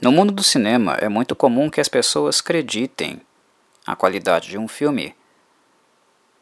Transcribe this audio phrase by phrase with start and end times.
[0.00, 3.20] No mundo do cinema, é muito comum que as pessoas acreditem
[3.86, 5.14] a qualidade de um filme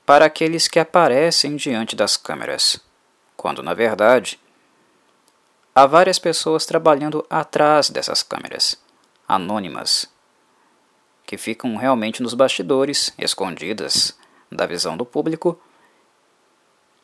[0.07, 2.81] para aqueles que aparecem diante das câmeras,
[3.37, 4.39] quando na verdade
[5.75, 8.81] há várias pessoas trabalhando atrás dessas câmeras,
[9.27, 10.09] anônimas,
[11.27, 14.17] que ficam realmente nos bastidores, escondidas
[14.53, 15.61] da visão do público,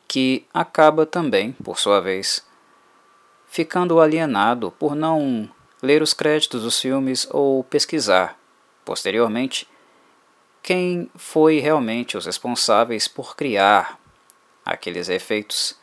[0.07, 2.47] que acaba também, por sua vez,
[3.45, 5.49] ficando alienado por não
[5.81, 8.39] ler os créditos dos filmes ou pesquisar,
[8.83, 9.67] posteriormente,
[10.63, 13.99] quem foi realmente os responsáveis por criar
[14.65, 15.77] aqueles efeitos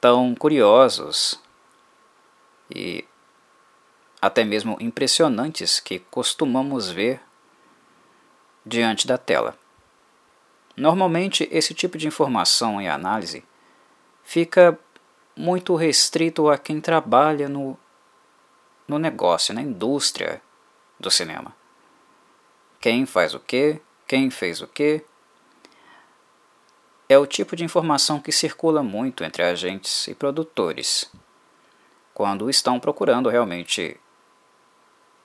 [0.00, 1.40] tão curiosos
[2.74, 3.04] e
[4.20, 7.20] até mesmo impressionantes que costumamos ver
[8.64, 9.56] diante da tela.
[10.76, 13.42] Normalmente, esse tipo de informação e análise
[14.22, 14.78] fica
[15.34, 17.78] muito restrito a quem trabalha no
[18.90, 20.42] no negócio, na indústria
[20.98, 21.54] do cinema.
[22.80, 25.04] Quem faz o que, quem fez o que.
[27.08, 31.10] É o tipo de informação que circula muito entre agentes e produtores
[32.12, 33.98] quando estão procurando realmente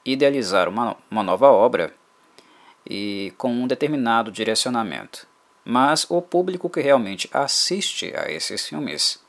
[0.03, 1.93] idealizar uma, uma nova obra
[2.85, 5.27] e com um determinado direcionamento.
[5.63, 9.19] Mas o público que realmente assiste a esses filmes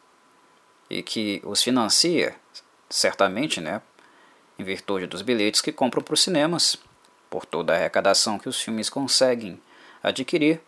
[0.91, 2.37] e que os financia,
[2.91, 3.81] certamente, né,
[4.59, 6.77] em virtude dos bilhetes que compram para os cinemas,
[7.29, 9.61] por toda a arrecadação que os filmes conseguem
[10.03, 10.61] adquirir.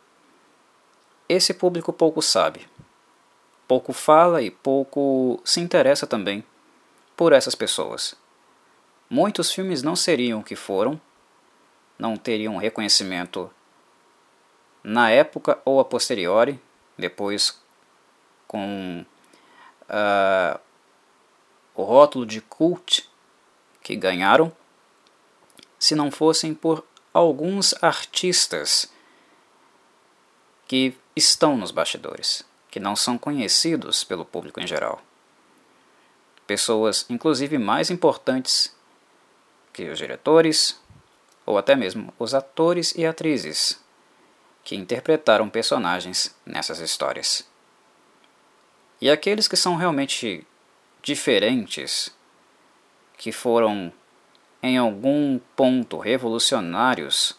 [1.28, 2.67] Esse público pouco sabe,
[3.67, 6.45] pouco fala e pouco se interessa também
[7.17, 8.14] por essas pessoas.
[9.11, 11.00] Muitos filmes não seriam o que foram,
[11.98, 13.50] não teriam reconhecimento
[14.83, 16.61] na época ou a posteriori,
[16.97, 17.61] depois
[18.47, 19.05] com
[19.83, 20.61] uh,
[21.75, 23.08] o rótulo de cult
[23.89, 24.53] que ganharam
[25.78, 28.92] se não fossem por alguns artistas
[30.67, 35.01] que estão nos bastidores, que não são conhecidos pelo público em geral.
[36.46, 38.77] Pessoas, inclusive, mais importantes
[39.73, 40.79] que os diretores,
[41.46, 43.83] ou até mesmo os atores e atrizes
[44.63, 47.48] que interpretaram personagens nessas histórias.
[49.01, 50.46] E aqueles que são realmente
[51.01, 52.17] diferentes
[53.18, 53.92] que foram
[54.62, 57.36] em algum ponto revolucionários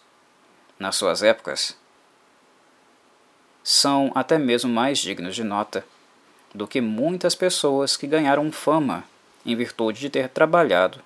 [0.78, 1.75] nas suas épocas,
[3.63, 5.85] são até mesmo mais dignos de nota
[6.53, 9.03] do que muitas pessoas que ganharam fama
[9.45, 11.01] em virtude de ter trabalhado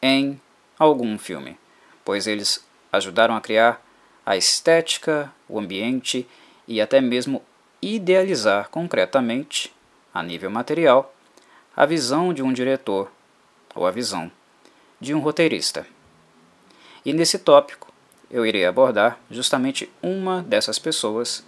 [0.00, 0.40] em
[0.78, 1.58] algum filme,
[2.04, 3.82] pois eles ajudaram a criar
[4.24, 6.26] a estética, o ambiente
[6.66, 7.42] e até mesmo
[7.82, 9.74] idealizar concretamente,
[10.12, 11.14] a nível material,
[11.76, 13.10] a visão de um diretor
[13.74, 14.30] ou a visão
[15.00, 15.86] de um roteirista.
[17.04, 17.92] E nesse tópico
[18.30, 21.44] eu irei abordar justamente uma dessas pessoas,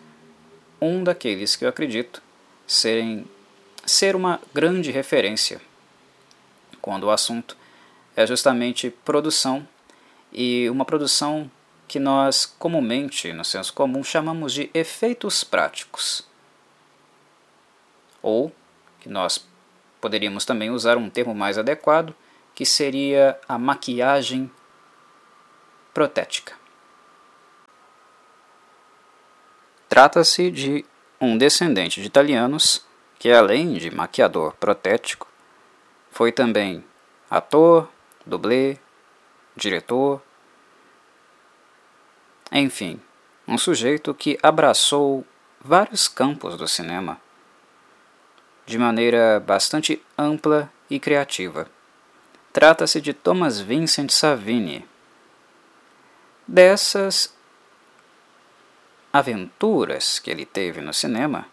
[0.80, 2.22] um daqueles que eu acredito
[2.66, 3.26] serem
[3.84, 5.60] ser uma grande referência
[6.86, 7.56] quando o assunto
[8.14, 9.66] é justamente produção
[10.32, 11.50] e uma produção
[11.88, 16.24] que nós comumente, no senso comum, chamamos de efeitos práticos.
[18.22, 18.52] Ou
[19.00, 19.44] que nós
[20.06, 22.14] Poderíamos também usar um termo mais adequado,
[22.54, 24.48] que seria a maquiagem
[25.92, 26.54] protética.
[29.88, 30.84] Trata-se de
[31.20, 32.86] um descendente de italianos
[33.18, 35.26] que, além de maquiador protético,
[36.12, 36.84] foi também
[37.28, 37.90] ator,
[38.24, 38.78] dublê,
[39.56, 40.22] diretor,
[42.52, 43.00] enfim,
[43.48, 45.26] um sujeito que abraçou
[45.60, 47.20] vários campos do cinema
[48.66, 51.68] de maneira bastante ampla e criativa.
[52.52, 54.84] Trata-se de Thomas Vincent Savini.
[56.46, 57.32] Dessas
[59.12, 61.46] aventuras que ele teve no cinema,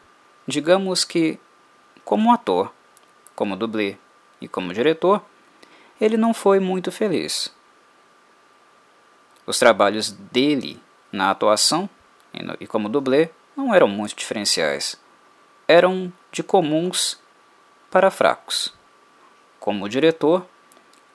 [0.48, 1.40] digamos que,
[2.04, 2.74] como ator,
[3.36, 3.96] como dublê
[4.42, 5.24] e como diretor,
[6.02, 7.54] ele não foi muito feliz.
[9.46, 10.82] Os trabalhos dele
[11.12, 11.90] na atuação
[12.60, 15.03] e como dublê não eram muito diferenciais
[15.68, 17.20] eram de comuns
[17.90, 18.74] para fracos.
[19.60, 20.46] Como diretor,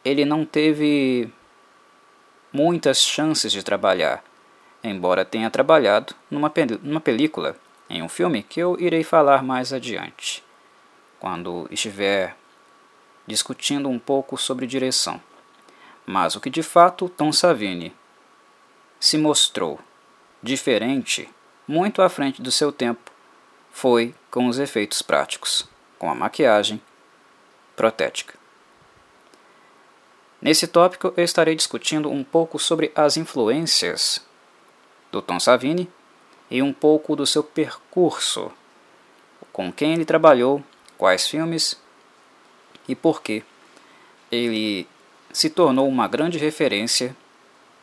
[0.04, 1.30] ele não teve
[2.52, 4.24] muitas chances de trabalhar,
[4.82, 6.52] embora tenha trabalhado numa,
[6.82, 7.56] numa película,
[7.90, 10.42] em um filme que eu irei falar mais adiante,
[11.18, 12.36] quando estiver
[13.26, 15.20] discutindo um pouco sobre direção.
[16.06, 17.94] Mas o que de fato Tom Savini
[18.98, 19.78] se mostrou
[20.42, 21.28] diferente,
[21.66, 23.10] muito à frente do seu tempo,
[23.78, 25.68] foi com os efeitos práticos,
[26.00, 26.82] com a maquiagem
[27.76, 28.34] protética.
[30.42, 34.20] Nesse tópico eu estarei discutindo um pouco sobre as influências
[35.12, 35.88] do Tom Savini
[36.50, 38.50] e um pouco do seu percurso,
[39.52, 40.60] com quem ele trabalhou,
[40.96, 41.80] quais filmes
[42.88, 43.44] e por que
[44.28, 44.88] ele
[45.32, 47.16] se tornou uma grande referência,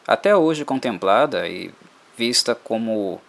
[0.06, 1.74] até hoje contemplada e
[2.18, 3.21] vista como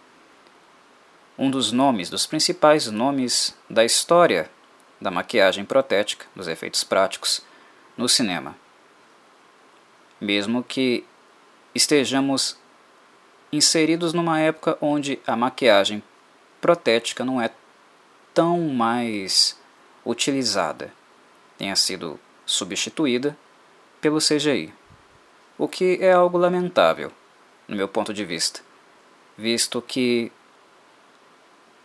[1.37, 4.49] um dos nomes, dos principais nomes da história
[4.99, 7.41] da maquiagem protética, dos efeitos práticos
[7.95, 8.55] no cinema.
[10.19, 11.05] Mesmo que
[11.75, 12.57] estejamos
[13.51, 16.01] inseridos numa época onde a maquiagem
[16.59, 17.51] protética não é
[18.33, 19.59] tão mais
[20.05, 20.91] utilizada,
[21.57, 23.37] tenha sido substituída
[24.01, 24.73] pelo CGI,
[25.57, 27.11] o que é algo lamentável,
[27.67, 28.61] no meu ponto de vista,
[29.37, 30.31] visto que,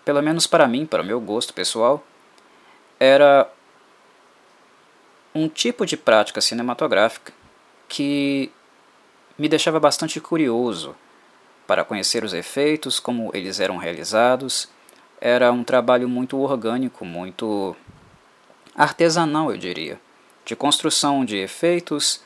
[0.04, 2.04] pelo menos para mim, para o meu gosto pessoal,
[2.99, 3.50] era
[5.34, 7.32] um tipo de prática cinematográfica
[7.88, 8.52] que
[9.38, 10.94] me deixava bastante curioso
[11.66, 14.69] para conhecer os efeitos, como eles eram realizados.
[15.20, 17.76] Era um trabalho muito orgânico, muito
[18.75, 20.00] artesanal, eu diria,
[20.44, 22.20] de construção de efeitos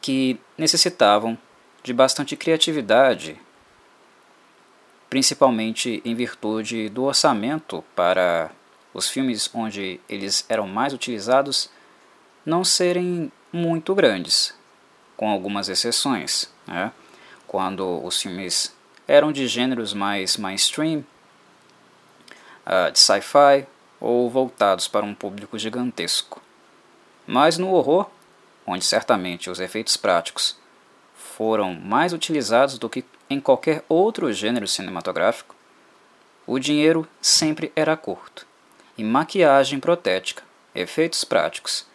[0.00, 1.38] que necessitavam
[1.82, 3.40] de bastante criatividade,
[5.12, 8.50] principalmente em virtude do orçamento para
[8.94, 11.68] os filmes onde eles eram mais utilizados
[12.46, 14.54] não serem muito grandes,
[15.14, 16.50] com algumas exceções.
[16.66, 16.90] Né?
[17.46, 18.74] Quando os filmes
[19.06, 21.04] eram de gêneros mais mainstream,
[22.66, 23.66] uh, de sci-fi
[24.00, 26.40] ou voltados para um público gigantesco.
[27.26, 28.08] Mas no horror,
[28.66, 30.56] onde certamente os efeitos práticos
[31.14, 35.54] foram mais utilizados do que em qualquer outro gênero cinematográfico,
[36.46, 38.46] o dinheiro sempre era curto
[38.96, 40.42] e maquiagem protética,
[40.74, 41.86] efeitos práticos,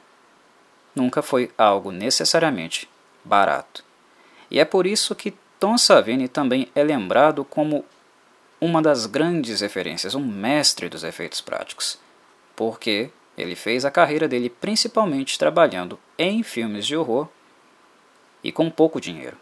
[0.95, 2.89] nunca foi algo necessariamente
[3.23, 3.83] barato.
[4.49, 7.85] E é por isso que Tom Savini também é lembrado como
[8.59, 11.99] uma das grandes referências, um mestre dos efeitos práticos,
[12.55, 17.27] porque ele fez a carreira dele principalmente trabalhando em filmes de horror
[18.43, 19.37] e com pouco dinheiro.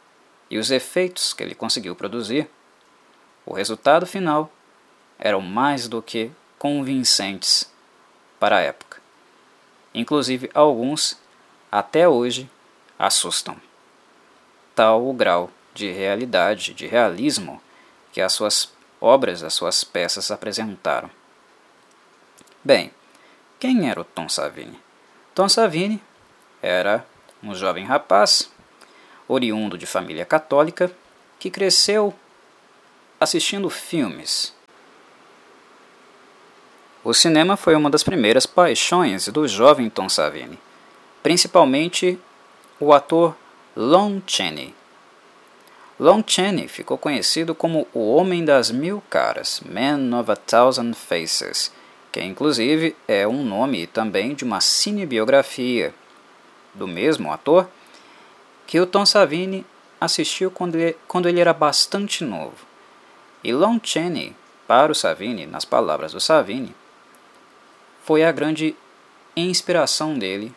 [0.50, 2.50] E os efeitos que ele conseguiu produzir,
[3.46, 4.52] o resultado final,
[5.18, 7.72] eram mais do que convincentes
[8.40, 9.02] para a época.
[9.94, 11.18] Inclusive, alguns,
[11.72, 12.50] até hoje,
[12.98, 13.56] assustam.
[14.74, 17.62] Tal o grau de realidade, de realismo
[18.12, 21.10] que as suas obras, as suas peças apresentaram.
[22.64, 22.92] Bem,
[23.60, 24.80] quem era o Tom Savini?
[25.34, 26.02] Tom Savini
[26.62, 27.06] era
[27.44, 28.50] um jovem rapaz,
[29.28, 30.92] oriundo de família católica,
[31.40, 32.14] que cresceu
[33.20, 34.56] assistindo filmes
[37.06, 40.58] o cinema foi uma das primeiras paixões do jovem Tom Savini,
[41.22, 42.20] principalmente
[42.80, 43.36] o ator
[43.76, 44.74] Lon Chaney.
[46.00, 51.72] Lon Chaney ficou conhecido como o Homem das Mil Caras, Man of a Thousand Faces,
[52.12, 55.94] que inclusive é um nome também de uma cinebiografia
[56.74, 57.70] do mesmo ator
[58.66, 59.66] que o Tom Savini
[60.00, 62.66] assistiu quando ele, quando ele era bastante novo.
[63.44, 64.36] E Lon Chaney,
[64.68, 66.76] para o Savini, nas palavras do Savini,
[68.04, 68.76] foi a grande
[69.36, 70.54] inspiração dele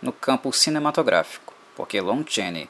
[0.00, 2.68] no campo cinematográfico, porque Lon Chaney,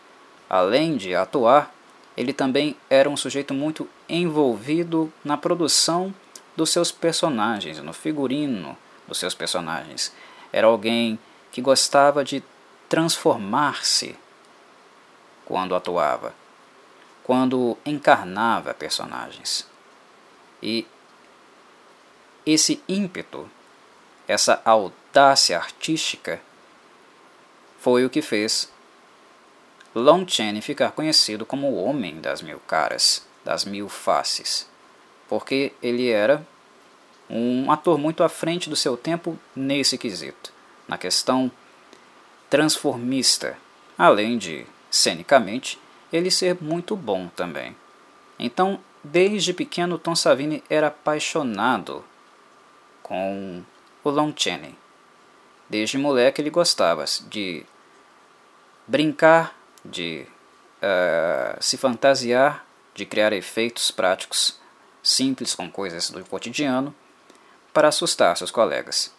[0.49, 1.75] além de atuar,
[2.17, 6.15] ele também era um sujeito muito envolvido na produção
[6.57, 10.13] dos seus personagens, no figurino dos seus personagens.
[10.53, 11.19] Era alguém
[11.53, 12.43] que gostava de
[12.89, 14.17] transformar-se
[15.47, 16.35] quando atuava,
[17.25, 19.67] quando encarnava personagens.
[20.63, 20.87] E
[22.45, 23.49] esse ímpeto
[24.29, 26.41] essa audácia artística
[27.79, 28.71] foi o que fez
[29.95, 34.69] Lon Chaney ficar conhecido como o Homem das Mil Caras, das Mil Faces,
[35.29, 36.45] porque ele era
[37.31, 40.53] um ator muito à frente do seu tempo nesse quesito,
[40.89, 41.51] na questão
[42.51, 43.57] transformista,
[43.97, 45.79] além de, cenicamente,
[46.13, 47.77] ele ser muito bom também.
[48.39, 52.05] Então, desde pequeno, Tom Savini era apaixonado
[53.03, 53.63] com
[54.03, 54.75] o Lon Chaney.
[55.69, 57.65] Desde moleque ele gostava de
[58.87, 60.27] brincar, de
[60.79, 64.59] uh, se fantasiar, de criar efeitos práticos
[65.03, 66.95] simples com coisas do cotidiano
[67.73, 69.15] para assustar seus colegas.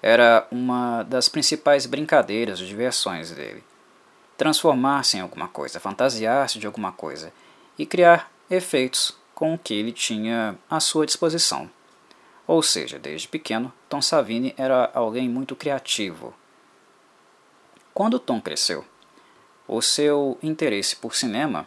[0.00, 3.62] Era uma das principais brincadeiras ou diversões dele.
[4.36, 7.32] Transformar-se em alguma coisa, fantasiar-se de alguma coisa
[7.78, 11.70] e criar efeitos com o que ele tinha à sua disposição.
[12.46, 16.32] Ou seja, desde pequeno, Tom Savini era alguém muito criativo.
[17.92, 18.84] Quando Tom cresceu,
[19.66, 21.66] o seu interesse por cinema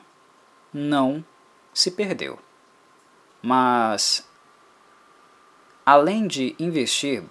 [0.74, 1.24] não
[1.74, 2.40] se perdeu.
[3.42, 4.28] Mas,
[5.86, 7.24] além de investir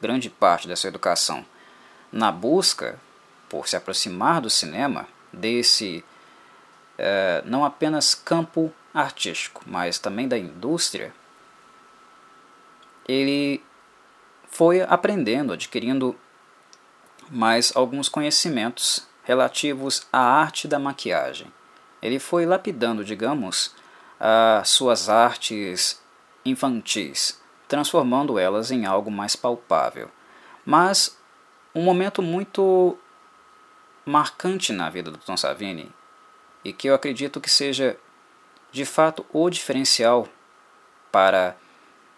[0.00, 1.44] grande parte da sua educação
[2.10, 3.00] na busca
[3.48, 6.04] por se aproximar do cinema, desse
[6.98, 11.12] é, não apenas campo artístico, mas também da indústria,
[13.06, 13.62] ele
[14.48, 16.16] foi aprendendo, adquirindo
[17.30, 21.52] mais alguns conhecimentos relativos à arte da maquiagem.
[22.00, 23.74] Ele foi lapidando, digamos,
[24.18, 26.00] as suas artes
[26.44, 30.10] infantis, transformando elas em algo mais palpável.
[30.64, 31.18] Mas
[31.74, 32.96] um momento muito
[34.06, 35.92] marcante na vida do Tom Savini
[36.64, 37.98] e que eu acredito que seja
[38.70, 40.28] de fato o diferencial
[41.10, 41.56] para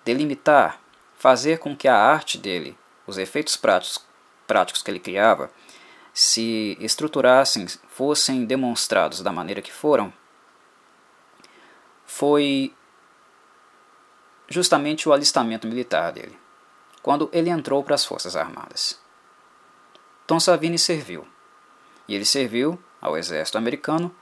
[0.04, 0.80] delimitar,
[1.16, 2.76] fazer com que a arte dele,
[3.06, 4.04] os efeitos práticos,
[4.46, 5.50] práticos que ele criava,
[6.12, 10.12] se estruturassem, fossem demonstrados da maneira que foram,
[12.04, 12.74] foi
[14.48, 16.38] justamente o alistamento militar dele,
[17.02, 19.00] quando ele entrou para as Forças Armadas.
[20.26, 21.26] Tom Savini serviu
[22.08, 24.14] e ele serviu ao exército americano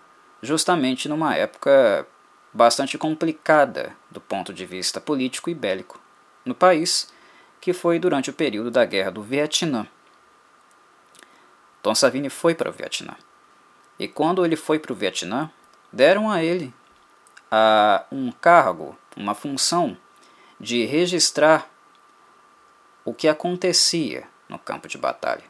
[0.43, 2.07] justamente numa época
[2.53, 6.01] bastante complicada do ponto de vista político e bélico
[6.45, 7.13] no país,
[7.61, 9.87] que foi durante o período da Guerra do Vietnã.
[11.83, 13.15] Tom Savini foi para o Vietnã.
[13.99, 15.51] E quando ele foi para o Vietnã,
[15.93, 16.73] deram a ele
[17.51, 19.97] a um cargo, uma função
[20.59, 21.71] de registrar
[23.05, 25.45] o que acontecia no campo de batalha.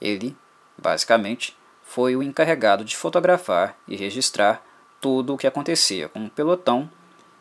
[0.00, 0.36] Ele,
[0.78, 4.64] basicamente, foi o encarregado de fotografar e registrar
[5.00, 6.90] tudo o que acontecia com o pelotão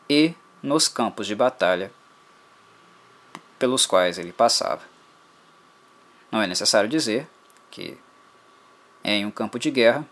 [0.09, 1.91] e nos campos de batalha
[3.57, 4.81] pelos quais ele passava.
[6.31, 7.29] Não é necessário dizer
[7.69, 7.97] que
[9.03, 10.05] em um campo de guerra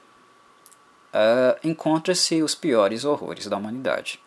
[1.14, 4.22] uh, encontra-se os piores horrores da humanidade.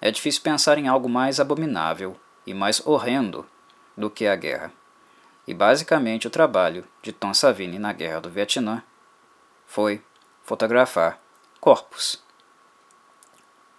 [0.00, 2.16] É difícil pensar em algo mais abominável
[2.46, 3.46] e mais horrendo
[3.96, 4.72] do que a guerra.
[5.46, 8.82] E basicamente o trabalho de Tom Savini na Guerra do Vietnã
[9.66, 10.04] foi
[10.44, 11.20] fotografar
[11.60, 12.22] corpos.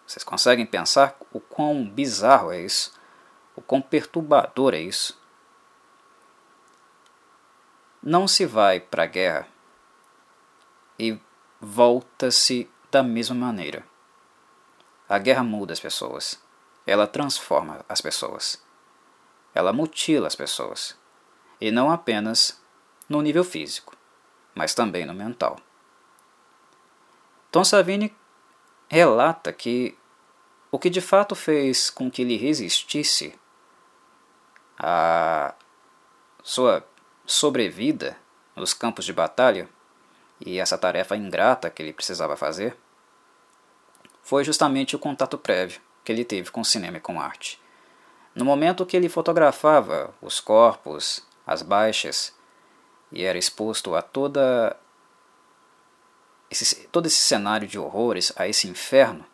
[0.05, 2.93] Vocês conseguem pensar o quão bizarro é isso?
[3.55, 5.17] O quão perturbador é isso?
[8.01, 9.47] Não se vai para a guerra
[10.99, 11.17] e
[11.61, 13.85] volta-se da mesma maneira.
[15.07, 16.41] A guerra muda as pessoas.
[16.85, 18.61] Ela transforma as pessoas.
[19.55, 21.01] Ela mutila as pessoas
[21.63, 22.61] e não apenas
[23.07, 23.95] no nível físico,
[24.53, 25.57] mas também no mental.
[27.49, 28.13] Tom Savini
[28.89, 29.97] relata que
[30.69, 33.33] o que de fato fez com que ele resistisse
[34.77, 35.55] à
[36.43, 36.85] sua
[37.25, 38.17] sobrevida
[38.57, 39.69] nos campos de batalha
[40.45, 42.75] e essa tarefa ingrata que ele precisava fazer
[44.21, 47.57] foi justamente o contato prévio que ele teve com cinema e com arte.
[48.35, 52.33] No momento que ele fotografava os corpos as baixas
[53.11, 54.75] e era exposto a toda
[56.49, 59.25] esse, todo esse cenário de horrores, a esse inferno,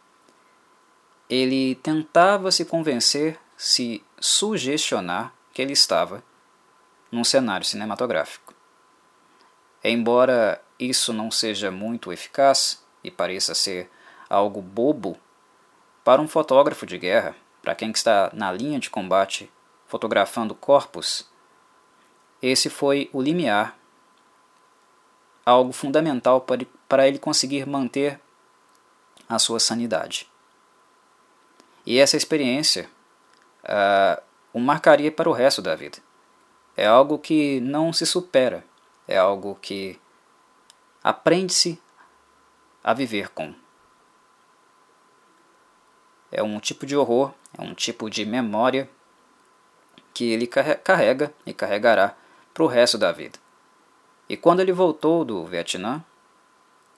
[1.30, 6.24] ele tentava se convencer, se sugestionar que ele estava
[7.12, 8.54] num cenário cinematográfico.
[9.84, 13.90] Embora isso não seja muito eficaz e pareça ser
[14.30, 15.18] algo bobo,
[16.04, 19.52] para um fotógrafo de guerra, para quem está na linha de combate
[19.86, 21.30] fotografando corpos,
[22.42, 23.78] esse foi o limiar,
[25.46, 26.46] algo fundamental
[26.88, 28.20] para ele conseguir manter
[29.28, 30.30] a sua sanidade.
[31.86, 32.90] E essa experiência
[33.64, 34.22] uh,
[34.54, 35.98] o marcaria para o resto da vida.
[36.76, 38.64] É algo que não se supera,
[39.08, 40.00] é algo que
[41.04, 41.82] aprende-se
[42.84, 43.54] a viver com.
[46.32, 48.90] É um tipo de horror, é um tipo de memória
[50.14, 52.16] que ele carrega e carregará
[52.60, 53.40] para o resto da vida.
[54.28, 56.04] E quando ele voltou do Vietnã,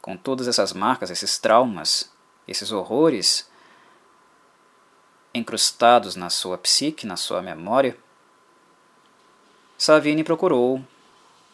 [0.01, 2.11] com todas essas marcas, esses traumas,
[2.47, 3.47] esses horrores
[5.35, 7.95] encrustados na sua psique, na sua memória,
[9.77, 10.83] Savini procurou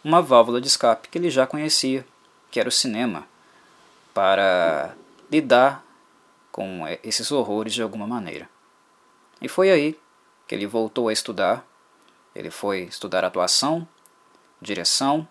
[0.01, 2.07] uma válvula de escape que ele já conhecia,
[2.49, 3.27] que era o cinema,
[4.13, 4.95] para
[5.29, 5.83] lidar
[6.49, 8.49] com esses horrores de alguma maneira.
[9.41, 9.99] E foi aí
[10.47, 11.67] que ele voltou a estudar.
[12.33, 13.85] Ele foi estudar atuação,
[14.61, 15.27] direção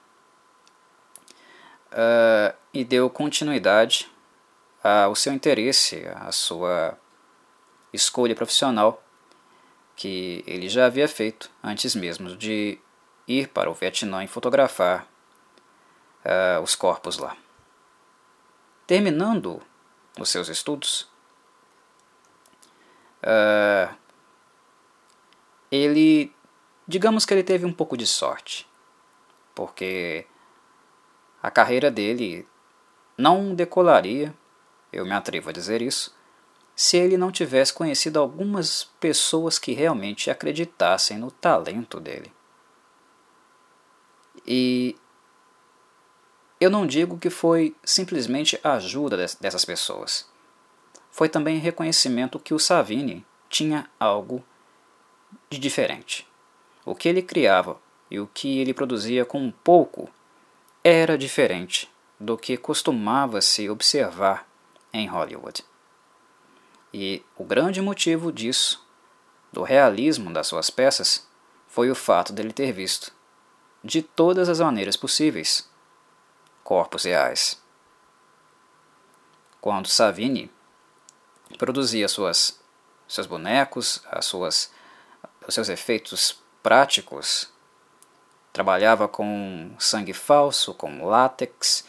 [1.93, 4.11] uh, e deu continuidade
[4.83, 6.97] ao seu interesse, à sua
[7.93, 9.03] escolha profissional
[9.97, 12.79] que ele já havia feito antes mesmo de
[13.27, 15.09] ir para o Vietnã e fotografar
[16.25, 17.37] uh, os corpos lá.
[18.87, 19.61] Terminando
[20.21, 21.09] os seus estudos,
[23.23, 23.93] uh,
[25.71, 26.33] ele,
[26.87, 28.69] digamos que ele teve um pouco de sorte,
[29.57, 30.27] porque
[31.43, 32.47] a carreira dele
[33.17, 34.33] não decolaria,
[34.93, 36.15] eu me atrevo a dizer isso,
[36.77, 42.31] se ele não tivesse conhecido algumas pessoas que realmente acreditassem no talento dele.
[44.47, 44.95] E
[46.61, 50.29] eu não digo que foi simplesmente a ajuda dessas pessoas.
[51.11, 54.45] Foi também reconhecimento que o Savini tinha algo
[55.49, 56.29] de diferente.
[56.85, 60.09] O que ele criava e o que ele produzia com pouco
[60.83, 64.49] era diferente do que costumava se observar
[64.93, 65.65] em Hollywood.
[66.93, 68.87] E o grande motivo disso,
[69.53, 71.27] do realismo das suas peças,
[71.67, 73.13] foi o fato dele ter visto,
[73.83, 75.69] de todas as maneiras possíveis,
[76.65, 77.61] corpos reais.
[79.61, 80.51] Quando Savini
[81.59, 82.59] produzia suas,
[83.07, 84.73] seus bonecos, as suas,
[85.47, 87.53] os seus efeitos práticos,
[88.57, 91.87] trabalhava com sangue falso, com látex,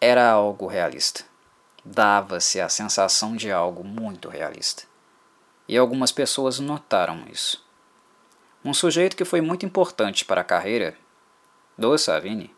[0.00, 1.24] era algo realista.
[1.84, 4.82] Dava-se a sensação de algo muito realista.
[5.68, 7.64] E algumas pessoas notaram isso.
[8.64, 10.98] Um sujeito que foi muito importante para a carreira
[11.78, 12.52] do Savini,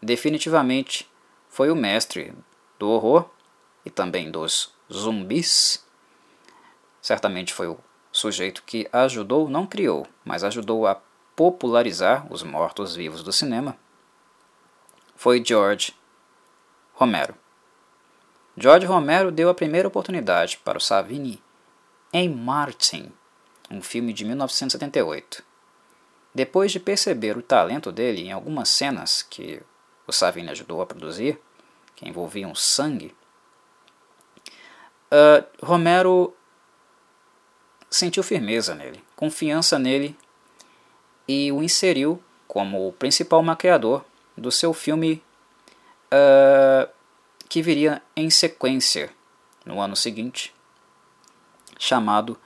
[0.00, 1.10] definitivamente
[1.48, 2.32] foi o mestre
[2.78, 3.28] do horror
[3.84, 5.84] e também dos zumbis.
[7.00, 7.80] Certamente foi o
[8.12, 11.02] sujeito que ajudou, não criou, mas ajudou a
[11.42, 13.76] popularizar os mortos-vivos do cinema.
[15.16, 15.92] Foi George
[16.94, 17.34] Romero.
[18.56, 21.42] George Romero deu a primeira oportunidade para o Savini
[22.12, 23.10] em Martin,
[23.68, 25.42] um filme de 1978.
[26.32, 29.60] Depois de perceber o talento dele em algumas cenas que
[30.06, 31.40] o Savini ajudou a produzir,
[31.96, 33.14] que envolviam sangue,
[35.10, 36.36] uh, Romero
[37.90, 40.16] sentiu firmeza nele, confiança nele
[41.26, 44.04] e o inseriu como o principal maquiador
[44.36, 45.22] do seu filme
[46.12, 46.90] uh,
[47.48, 49.10] que viria em sequência
[49.64, 50.54] no ano seguinte,
[51.78, 52.38] chamado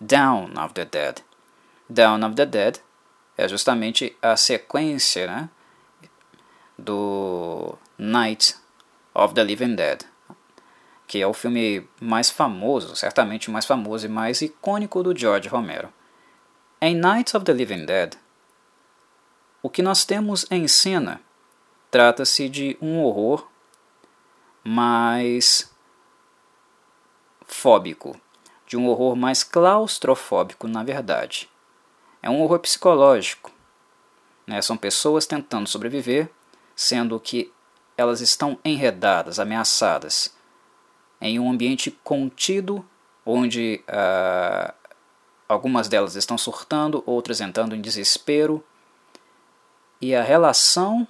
[0.00, 1.20] Down of the Dead.
[1.88, 2.78] Down of the Dead
[3.36, 5.48] é justamente a sequência né,
[6.78, 8.54] do Night
[9.14, 10.02] of the Living Dead,
[11.06, 15.48] que é o filme mais famoso, certamente o mais famoso e mais icônico do George
[15.48, 15.92] Romero.
[16.80, 18.14] Em Night of the Living Dead,
[19.62, 21.20] o que nós temos em cena
[21.90, 23.48] Trata-se de um horror
[24.62, 25.72] mais
[27.46, 28.20] fóbico,
[28.66, 31.48] de um horror mais claustrofóbico, na verdade.
[32.22, 33.50] É um horror psicológico.
[34.46, 34.60] Né?
[34.60, 36.28] São pessoas tentando sobreviver,
[36.76, 37.50] sendo que
[37.96, 40.36] elas estão enredadas, ameaçadas,
[41.22, 42.86] em um ambiente contido,
[43.24, 44.74] onde ah,
[45.48, 48.62] algumas delas estão surtando, outras entrando em desespero,
[50.00, 51.08] e a relação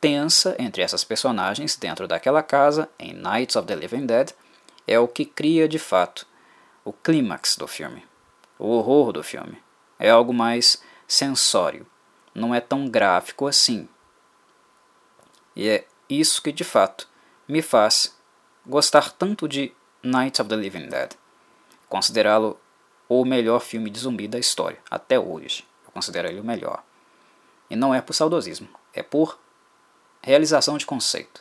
[0.00, 4.32] tensa entre essas personagens dentro daquela casa em Nights of the Living Dead
[4.86, 6.26] é o que cria de fato
[6.84, 8.04] o clímax do filme,
[8.58, 9.60] o horror do filme.
[9.98, 11.86] É algo mais sensório,
[12.34, 13.88] não é tão gráfico assim.
[15.54, 17.08] E é isso que de fato
[17.48, 18.14] me faz
[18.64, 19.72] gostar tanto de
[20.02, 21.12] Nights of the Living Dead,
[21.88, 22.60] considerá-lo
[23.08, 25.64] o melhor filme de zumbi da história, até hoje.
[25.84, 26.82] Eu considero ele o melhor.
[27.68, 29.38] E não é por saudosismo, é por
[30.26, 31.40] Realização de conceito.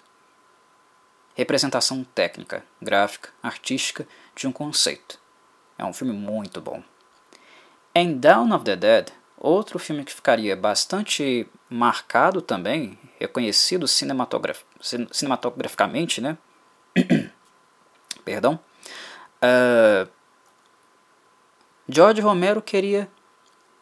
[1.33, 5.19] Representação técnica, gráfica, artística de um conceito.
[5.75, 6.83] É um filme muito bom.
[7.95, 14.63] Em Down of the Dead, outro filme que ficaria bastante marcado também, reconhecido cinematograf
[15.11, 16.37] cinematograficamente, né?
[18.23, 18.59] Perdão.
[19.41, 20.07] Uh,
[21.87, 23.09] George Romero queria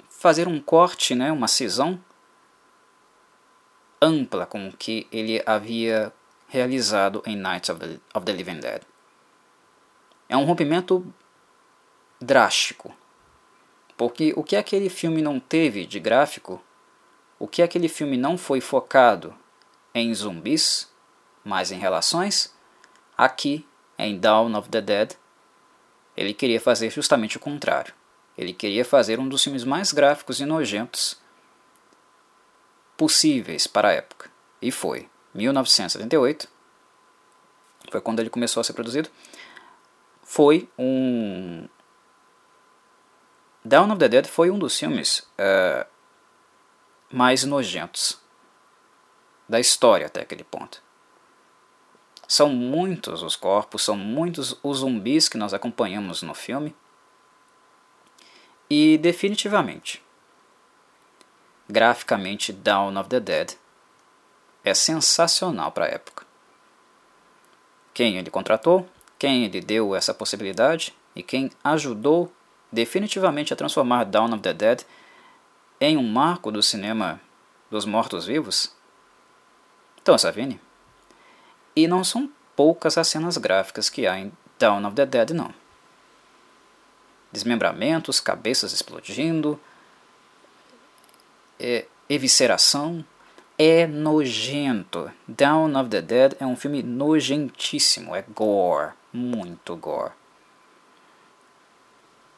[0.10, 2.04] fazer um corte, né, uma cisão
[4.02, 6.12] ampla com o que ele havia
[6.48, 8.82] realizado em Nights of the, of the Living Dead.
[10.28, 11.13] É um rompimento
[12.20, 12.94] drástico,
[13.96, 16.62] porque o que aquele filme não teve de gráfico,
[17.39, 19.34] o que aquele filme não foi focado
[19.96, 20.92] em zumbis,
[21.44, 22.54] mas em relações,
[23.18, 23.66] aqui
[23.98, 25.13] em Dawn of the Dead,
[26.15, 27.93] ele queria fazer justamente o contrário.
[28.38, 31.19] Ele queria fazer um dos filmes mais gráficos e nojentos
[32.97, 34.30] possíveis para a época.
[34.62, 35.10] E foi.
[35.34, 36.47] 1978
[37.91, 39.10] foi quando ele começou a ser produzido.
[40.23, 41.67] Foi um.
[43.63, 45.86] Dawn of the Dead foi um dos filmes uh,
[47.12, 48.19] mais nojentos
[49.47, 50.83] da história até aquele ponto.
[52.34, 56.76] São muitos os corpos, são muitos os zumbis que nós acompanhamos no filme.
[58.67, 60.04] E definitivamente,
[61.69, 63.52] graficamente, Dawn of the Dead
[64.63, 66.26] é sensacional para a época.
[67.93, 72.34] Quem ele contratou, quem ele deu essa possibilidade e quem ajudou
[72.72, 74.82] definitivamente a transformar Dawn of the Dead
[75.80, 77.22] em um marco do cinema
[77.69, 78.76] dos mortos-vivos?
[80.04, 80.60] Tom Savini.
[81.75, 85.53] E não são poucas as cenas gráficas que há em Dawn of the Dead, não.
[87.31, 89.59] Desmembramentos, cabeças explodindo,
[91.59, 93.03] é, evisceração,
[93.57, 95.12] é nojento.
[95.27, 100.12] Dawn of the Dead é um filme nojentíssimo, é gore, muito gore.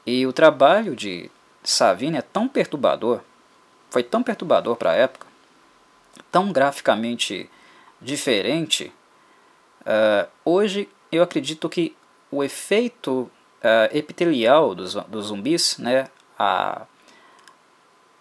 [0.05, 1.31] E o trabalho de
[1.63, 3.21] Savini é tão perturbador,
[3.89, 5.25] foi tão perturbador para a época,
[6.31, 7.49] tão graficamente
[7.99, 8.93] diferente.
[9.85, 11.95] Uh, hoje eu acredito que
[12.31, 13.29] o efeito
[13.61, 16.85] uh, epitelial dos, dos zumbis, né, a,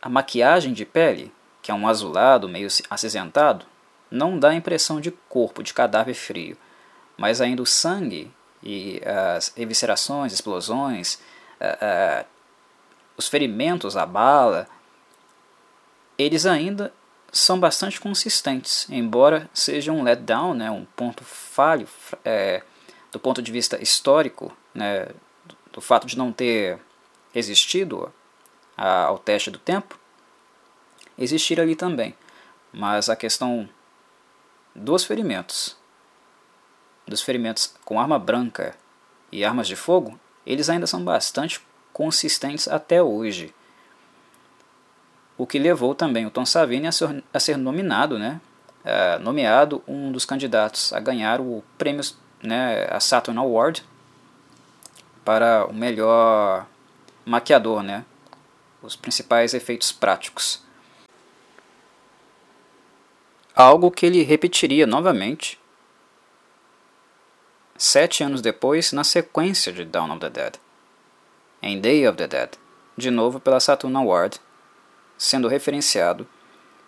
[0.00, 3.64] a maquiagem de pele, que é um azulado meio acinzentado,
[4.10, 6.56] não dá a impressão de corpo, de cadáver frio,
[7.16, 8.30] mas ainda o sangue
[8.62, 9.00] e
[9.34, 11.14] as eviscerações, explosões,
[11.60, 12.26] uh,
[13.16, 14.68] os ferimentos, a bala,
[16.18, 16.92] eles ainda
[17.34, 21.88] são bastante consistentes, embora seja um letdown, né, um ponto falho
[22.24, 22.62] é,
[23.10, 25.08] do ponto de vista histórico, né,
[25.72, 26.78] do, fato de não ter
[27.32, 28.12] resistido
[28.76, 29.98] ao teste do tempo,
[31.18, 32.14] existir ali também.
[32.72, 33.68] Mas a questão
[34.72, 35.76] dos ferimentos,
[37.06, 38.76] dos ferimentos com arma branca
[39.32, 41.60] e armas de fogo, eles ainda são bastante
[41.92, 43.52] consistentes até hoje.
[45.36, 48.40] O que levou também o Tom Savini a ser, a ser nominado, né,
[48.84, 52.02] uh, nomeado um dos candidatos a ganhar o prêmio,
[52.42, 53.84] né, a Saturn Award
[55.24, 56.66] para o melhor
[57.24, 58.04] maquiador, né,
[58.82, 60.62] os principais efeitos práticos.
[63.56, 65.60] Algo que ele repetiria novamente
[67.76, 70.54] sete anos depois na sequência de Dawn of the Dead,
[71.62, 72.50] em Day of the Dead,
[72.96, 74.40] de novo pela Saturn Award,
[75.16, 76.26] sendo referenciado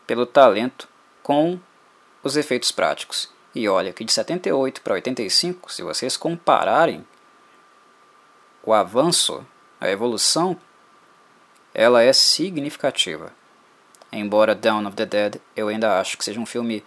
[0.06, 0.88] pelo talento
[1.22, 1.58] com
[2.22, 3.30] os efeitos práticos.
[3.54, 7.06] E olha que de 78 para 85, se vocês compararem
[8.62, 9.46] o avanço,
[9.80, 10.56] a evolução,
[11.72, 13.32] ela é significativa.
[14.12, 16.84] Embora Dawn of the Dead eu ainda acho que seja um filme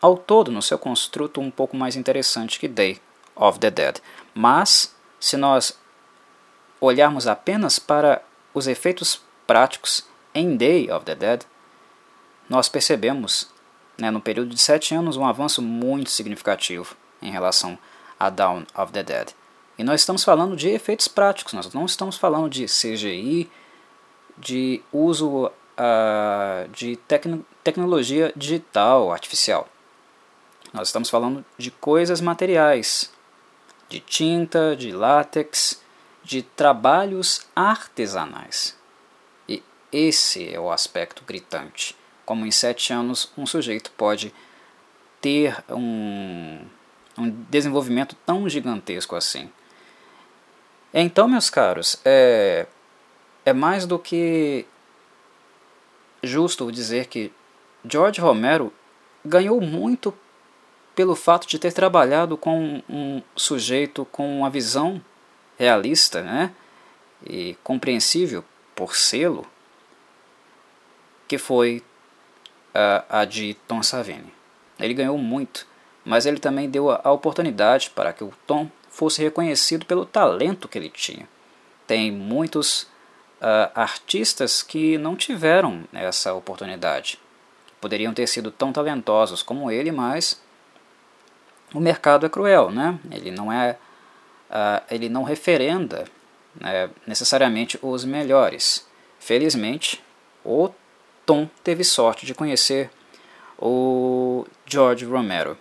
[0.00, 3.00] ao todo no seu construto um pouco mais interessante que Day
[3.36, 3.98] of the Dead.
[4.34, 5.78] Mas se nós
[6.80, 8.22] olharmos apenas para
[8.54, 11.42] os efeitos práticos em Day of the Dead,
[12.48, 13.48] nós percebemos,
[13.98, 17.78] né, no período de sete anos, um avanço muito significativo em relação
[18.18, 19.30] a Dawn of the Dead.
[19.78, 23.50] E nós estamos falando de efeitos práticos, nós não estamos falando de CGI,
[24.36, 29.68] de uso uh, de tecno tecnologia digital artificial.
[30.72, 33.10] Nós estamos falando de coisas materiais,
[33.88, 35.82] de tinta, de látex,
[36.22, 38.79] de trabalhos artesanais.
[39.92, 41.96] Esse é o aspecto gritante.
[42.24, 44.32] Como em sete anos um sujeito pode
[45.20, 46.60] ter um,
[47.18, 49.50] um desenvolvimento tão gigantesco assim.
[50.92, 52.66] Então, meus caros, é,
[53.44, 54.66] é mais do que
[56.22, 57.32] justo dizer que
[57.84, 58.72] George Romero
[59.24, 60.14] ganhou muito
[60.94, 65.00] pelo fato de ter trabalhado com um sujeito com uma visão
[65.58, 66.52] realista né,
[67.24, 69.46] e compreensível por selo,
[71.30, 71.80] que foi
[72.74, 74.34] a, a de Tom Savini.
[74.80, 75.64] Ele ganhou muito,
[76.04, 80.66] mas ele também deu a, a oportunidade para que o Tom fosse reconhecido pelo talento
[80.66, 81.28] que ele tinha.
[81.86, 87.16] Tem muitos uh, artistas que não tiveram essa oportunidade.
[87.80, 90.42] Poderiam ter sido tão talentosos como ele, mas
[91.72, 92.98] o mercado é cruel, né?
[93.08, 93.76] Ele não é,
[94.50, 96.06] uh, ele não referenda
[96.60, 98.84] né, necessariamente os melhores.
[99.20, 100.02] Felizmente,
[100.44, 100.70] o
[101.30, 102.90] Tom teve sorte de conhecer
[103.56, 105.56] o George Romero,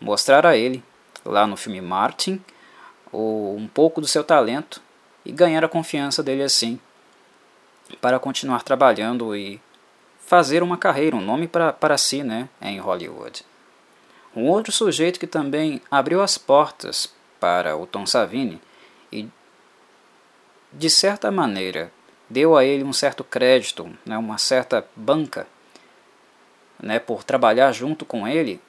[0.00, 0.82] mostrar a ele
[1.22, 2.42] lá no filme Martin
[3.12, 4.80] um pouco do seu talento
[5.22, 6.80] e ganhar a confiança dele assim,
[8.00, 9.60] para continuar trabalhando e
[10.18, 13.44] fazer uma carreira, um nome para, para si né, em Hollywood.
[14.34, 18.58] Um outro sujeito que também abriu as portas para o Tom Savini
[19.12, 19.28] e,
[20.72, 21.92] de certa maneira,
[22.34, 25.46] deu a ele um certo crédito, né, uma certa banca,
[26.82, 28.60] né, por trabalhar junto com ele,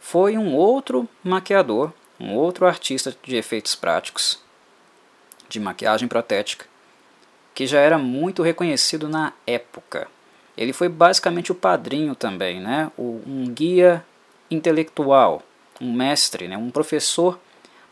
[0.00, 4.42] foi um outro maquiador, um outro artista de efeitos práticos,
[5.50, 6.64] de maquiagem protética,
[7.54, 10.08] que já era muito reconhecido na época.
[10.56, 14.02] Ele foi basicamente o padrinho também, né, um guia
[14.50, 15.42] intelectual,
[15.78, 17.38] um mestre, né, um professor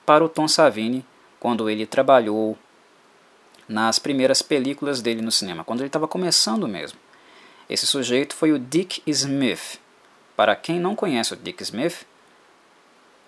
[0.07, 1.05] para o Tom Savini
[1.39, 2.57] quando ele trabalhou
[3.69, 6.99] nas primeiras películas dele no cinema, quando ele estava começando mesmo.
[7.69, 9.79] Esse sujeito foi o Dick Smith.
[10.35, 12.07] Para quem não conhece o Dick Smith,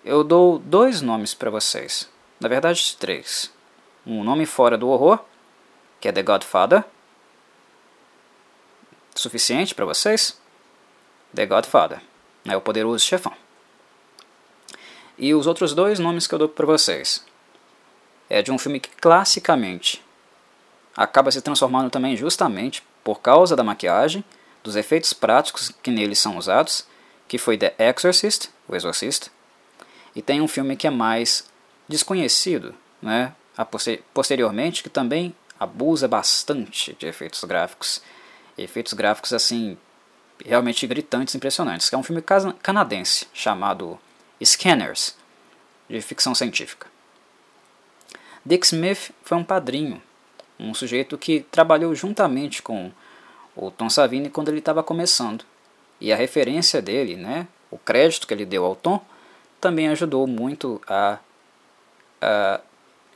[0.03, 2.09] eu dou dois nomes para vocês.
[2.39, 3.51] Na verdade, três.
[4.05, 5.19] Um nome fora do horror,
[5.99, 6.83] que é The Godfather.
[9.13, 10.41] Suficiente para vocês?
[11.35, 12.01] The Godfather.
[12.45, 13.33] É o poderoso chefão.
[15.17, 17.23] E os outros dois nomes que eu dou para vocês
[18.27, 20.03] é de um filme que classicamente
[20.95, 24.23] acaba se transformando também justamente por causa da maquiagem,
[24.63, 26.85] dos efeitos práticos que neles são usados,
[27.27, 29.29] que foi The Exorcist, o Exorcista,
[30.15, 31.49] e tem um filme que é mais
[31.87, 33.33] desconhecido, né,
[34.13, 38.01] posteriormente, que também abusa bastante de efeitos gráficos,
[38.57, 39.77] efeitos gráficos assim
[40.43, 42.23] realmente gritantes, impressionantes, que é um filme
[42.61, 43.99] canadense chamado
[44.43, 45.15] Scanners,
[45.87, 46.87] de ficção científica.
[48.45, 50.01] Dick Smith foi um padrinho
[50.61, 52.91] um sujeito que trabalhou juntamente com
[53.55, 55.43] o Tom Savini quando ele estava começando.
[55.99, 59.03] E a referência dele, né, o crédito que ele deu ao Tom,
[59.59, 61.19] também ajudou muito a,
[62.21, 62.59] a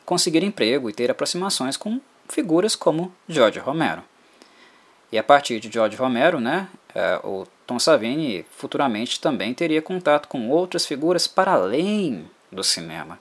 [0.05, 4.03] conseguir emprego e ter aproximações com figuras como George Romero.
[5.11, 10.27] E a partir de George Romero, né, é, o Tom Savini futuramente também teria contato
[10.27, 13.19] com outras figuras para além do cinema,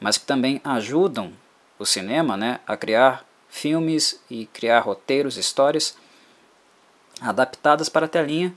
[0.00, 1.32] mas que também ajudam
[1.78, 3.24] o cinema né, a criar
[3.56, 5.96] filmes e criar roteiros, histórias
[7.20, 8.54] adaptadas para a telinha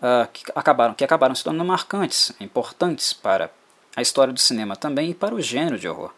[0.00, 3.50] uh, que, acabaram, que acabaram se tornando marcantes, importantes para
[3.94, 6.12] a história do cinema também e para o gênero de horror.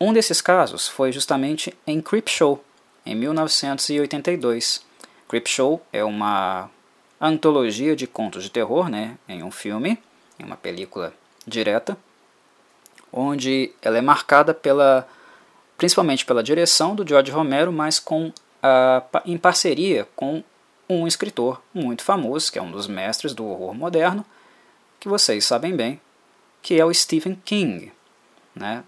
[0.00, 2.62] Um desses casos foi justamente em Creepshow,
[3.04, 4.84] em 1982.
[5.28, 6.70] Creepshow é uma
[7.20, 9.98] antologia de contos de terror, né, em um filme,
[10.38, 11.12] em uma película
[11.46, 11.96] direta,
[13.12, 15.06] onde ela é marcada pela
[15.82, 18.32] principalmente pela direção do George Romero, mas com,
[19.26, 20.44] em parceria com
[20.88, 24.24] um escritor muito famoso, que é um dos mestres do horror moderno,
[25.00, 26.00] que vocês sabem bem,
[26.62, 27.90] que é o Stephen King.
[28.54, 28.84] Né?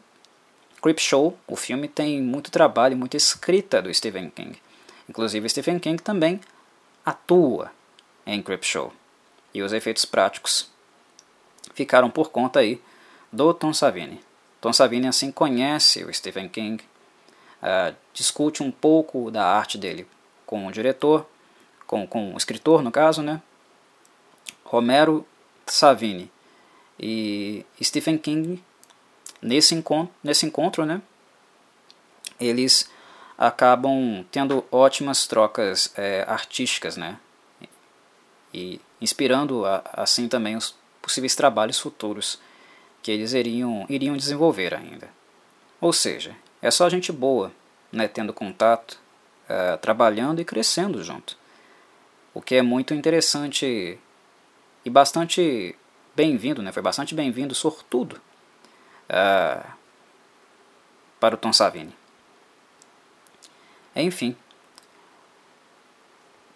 [0.81, 4.57] Creepshow, o filme, tem muito trabalho, muita escrita do Stephen King.
[5.09, 6.41] Inclusive, Stephen King também
[7.05, 7.73] atua
[8.25, 8.93] em Creepshow.
[9.53, 10.71] E os efeitos práticos
[11.75, 12.81] ficaram por conta aí
[13.33, 14.21] do Tom Savini.
[14.65, 16.83] Tom Savini assim conhece o Stephen King,
[17.63, 20.09] uh, discute um pouco da arte dele
[20.47, 21.29] com o diretor,
[21.87, 23.43] com, com o escritor no caso, né?
[24.65, 25.27] Romero
[25.67, 26.33] Savini
[26.99, 28.65] e Stephen King
[29.43, 31.03] nesse encontro, nesse encontro, né?
[32.41, 32.91] Eles
[33.37, 37.19] acabam tendo ótimas trocas é, artísticas, né?
[38.55, 42.41] E inspirando assim também os possíveis trabalhos futuros
[43.05, 45.11] que eles iriam, iriam desenvolver ainda.
[45.79, 47.53] Ou seja, é só gente boa,
[47.93, 48.99] né, tendo contato,
[49.45, 51.37] uh, trabalhando e crescendo junto.
[52.33, 53.99] O que é muito interessante
[54.83, 55.77] e bastante
[56.17, 58.19] bem-vindo, né, foi bastante bem-vindo, sortudo,
[59.11, 59.71] uh,
[61.21, 61.95] para o Tom Savini.
[63.95, 64.35] Enfim,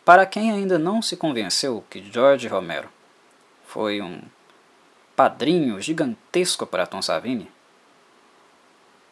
[0.03, 2.89] para quem ainda não se convenceu que George Romero
[3.67, 4.23] foi um
[5.19, 7.51] padrinho gigantesco para Tom Savini,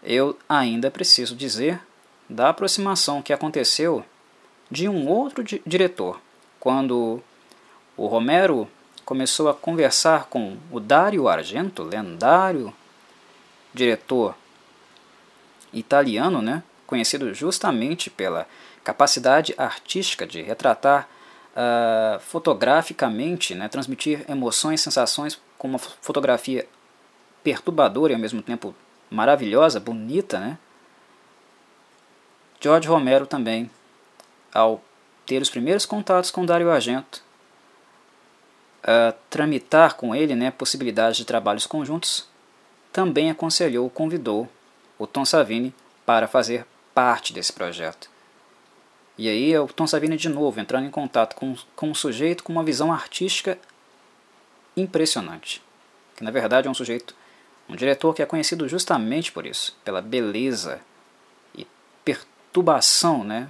[0.05, 1.81] eu ainda preciso dizer
[2.31, 4.05] da aproximação que aconteceu
[4.71, 6.21] de um outro di diretor,
[6.61, 7.21] quando
[7.97, 8.69] o Romero
[9.05, 12.73] começou a conversar com o Dario Argento, lendário
[13.75, 14.37] diretor
[15.73, 18.47] italiano, né, conhecido justamente pela
[18.85, 21.09] capacidade artística de retratar
[21.51, 26.66] uh, fotograficamente, né, transmitir emoções, sensações com uma fotografia
[27.42, 28.75] perturbadora e ao mesmo tempo
[29.11, 30.59] maravilhosa, bonita, né?
[32.61, 33.71] George Romero também,
[34.53, 34.83] ao
[35.25, 37.23] ter os primeiros contatos com Dario Argento,
[39.29, 42.27] tramitar com ele né, possibilidades de trabalhos conjuntos,
[42.92, 44.49] também aconselhou, convidou
[44.99, 46.64] o Tom Savini para fazer
[46.95, 48.09] parte desse projeto.
[49.19, 52.45] E aí é o Tom Savini de novo entrando em contato com, com um sujeito
[52.45, 53.59] com uma visão artística
[54.77, 55.62] impressionante.
[56.17, 57.15] Que na verdade é um sujeito,
[57.69, 60.81] um diretor que é conhecido justamente por isso, pela beleza
[61.55, 61.67] e
[62.05, 63.49] perturbação né,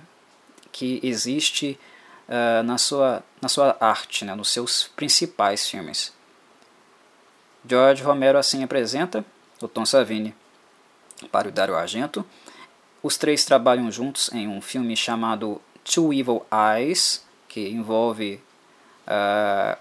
[0.73, 1.79] que existe
[2.29, 6.13] uh, na, sua, na sua arte, né, nos seus principais filmes.
[7.69, 9.25] George Romero assim apresenta
[9.61, 10.35] o Tom Savini
[11.33, 12.25] para o Dario Argento.
[13.03, 18.41] Os três trabalham juntos em um filme chamado Two Evil Eyes, que envolve
[19.07, 19.79] uh,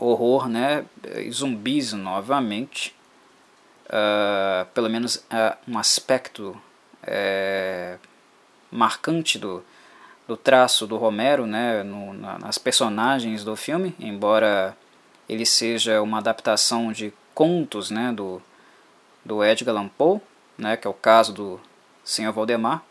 [0.00, 0.84] horror, né,
[1.30, 2.94] zumbis novamente,
[3.86, 6.56] uh, pelo menos uh, um aspecto
[7.04, 7.98] uh,
[8.70, 9.62] marcante do,
[10.26, 14.76] do traço do Romero, né, no, na, nas personagens do filme, embora
[15.28, 18.40] ele seja uma adaptação de contos, né, do,
[19.24, 20.20] do Edgar Allan Poe,
[20.56, 21.60] né, que é o caso do
[22.02, 22.82] Senhor Valdemar.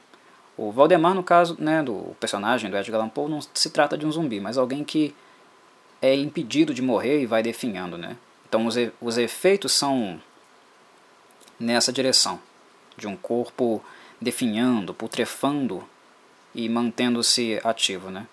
[0.56, 4.06] O Valdemar, no caso né, do personagem do Edgar Allan Poe, não se trata de
[4.06, 5.16] um zumbi, mas alguém que
[6.02, 8.18] é impedido de morrer e vai definhando, né?
[8.48, 10.22] Então os, e, os efeitos são
[11.60, 12.40] nessa direção,
[12.98, 13.84] de um corpo
[14.20, 15.84] definhando, putrefando
[16.54, 18.28] e mantendo-se ativo, né?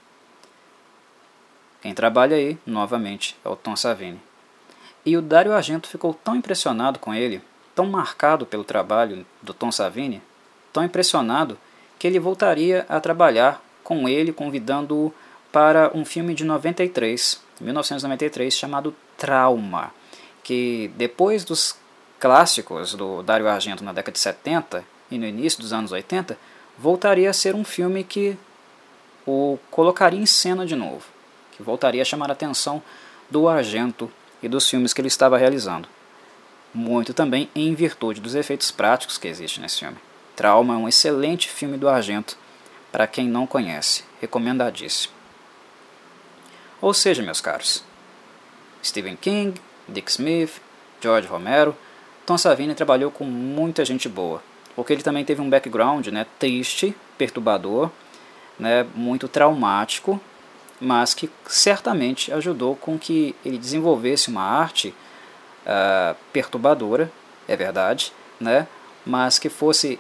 [1.83, 4.21] Quem trabalha aí, novamente, é o Tom Savini.
[5.05, 7.41] E o Dario Argento ficou tão impressionado com ele,
[7.75, 10.21] tão marcado pelo trabalho do Tom Savini,
[10.73, 11.59] tão impressionado
[11.99, 15.15] que ele voltaria a trabalhar com ele, convidando-o
[15.57, 19.91] para um filme de 93, 1993, chamado Trauma,
[20.45, 21.75] que depois dos
[22.21, 26.39] clássicos do Dario Argento na década de 70 e no início dos anos 80,
[26.77, 28.37] voltaria a ser um filme que
[29.27, 31.07] o colocaria em cena de novo,
[31.53, 32.83] que voltaria a chamar a atenção
[33.31, 35.89] do Argento e dos filmes que ele estava realizando.
[36.75, 39.97] Muito também em virtude dos efeitos práticos que existem nesse filme.
[40.37, 42.37] Trauma é um excelente filme do Argento,
[42.93, 45.16] para quem não conhece, recomendadíssimo.
[46.87, 47.83] Ou seja, meus caros,
[48.81, 50.63] Stephen King, Dick Smith,
[51.01, 51.77] George Romero,
[52.25, 54.41] Tom Savini trabalhou com muita gente boa,
[54.77, 57.91] porque ele também teve um background né, triste, perturbador,
[58.57, 60.21] né, muito traumático,
[60.81, 64.95] mas que certamente ajudou com que ele desenvolvesse uma arte
[65.67, 67.11] uh, perturbadora,
[67.49, 68.69] é verdade, né,
[69.05, 69.99] mas que fosse,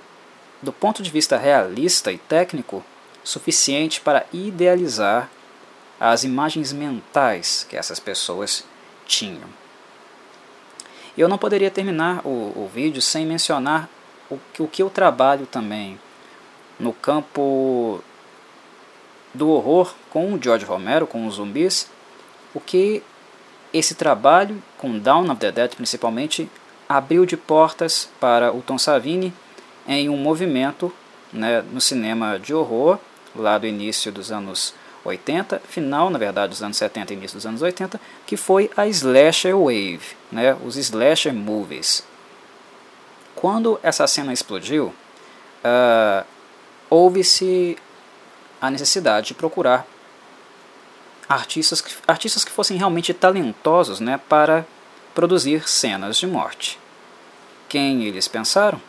[0.62, 2.84] do ponto de vista realista e técnico,
[3.24, 5.28] suficiente para idealizar
[5.98, 8.64] as imagens mentais que essas pessoas
[9.06, 9.48] tinham.
[11.16, 13.88] Eu não poderia terminar o, o vídeo sem mencionar
[14.30, 15.98] o, o que eu trabalho também
[16.78, 18.02] no campo
[19.32, 21.90] do horror com o George Romero, com os zumbis,
[22.54, 23.02] o que
[23.72, 26.50] esse trabalho, com Dawn of the Dead principalmente,
[26.88, 29.32] abriu de portas para o Tom Savini
[29.86, 30.92] em um movimento
[31.32, 32.98] né, no cinema de horror,
[33.34, 34.74] lá do início dos anos
[35.06, 38.86] 80, final, na verdade, dos anos 70 e início dos anos 80, que foi a
[38.86, 42.04] Slasher Wave, né, os Slasher Movies.
[43.34, 44.86] Quando essa cena explodiu,
[45.64, 46.26] uh,
[46.88, 47.76] houve-se
[48.60, 49.86] a necessidade de procurar
[51.28, 54.66] artistas que, artistas que fossem realmente talentosos né, para
[55.14, 56.78] produzir cenas de morte.
[57.68, 58.80] Quem eles pensaram?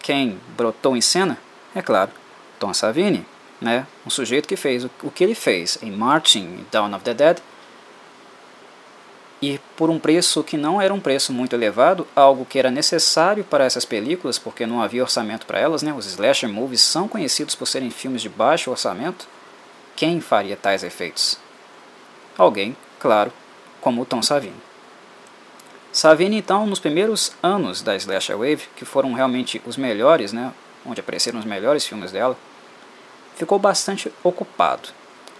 [0.00, 1.38] Quem brotou em cena?
[1.74, 2.10] É claro,
[2.58, 3.26] Tom Savini
[3.60, 7.14] né, um sujeito que fez o, o que ele fez em Marching Dawn of the
[7.14, 7.38] Dead
[9.40, 13.44] e por um preço que não era um preço muito elevado, algo que era necessário
[13.44, 15.92] para essas películas, porque não havia orçamento para elas, né?
[15.92, 19.28] Os slasher movies são conhecidos por serem filmes de baixo orçamento.
[19.94, 21.38] Quem faria tais efeitos?
[22.36, 23.32] Alguém, claro,
[23.80, 24.56] como o Tom Savini.
[25.92, 30.52] Savini, então, nos primeiros anos da Slasher Wave, que foram realmente os melhores, né?
[30.84, 32.36] Onde apareceram os melhores filmes dela,
[33.38, 34.88] ficou bastante ocupado.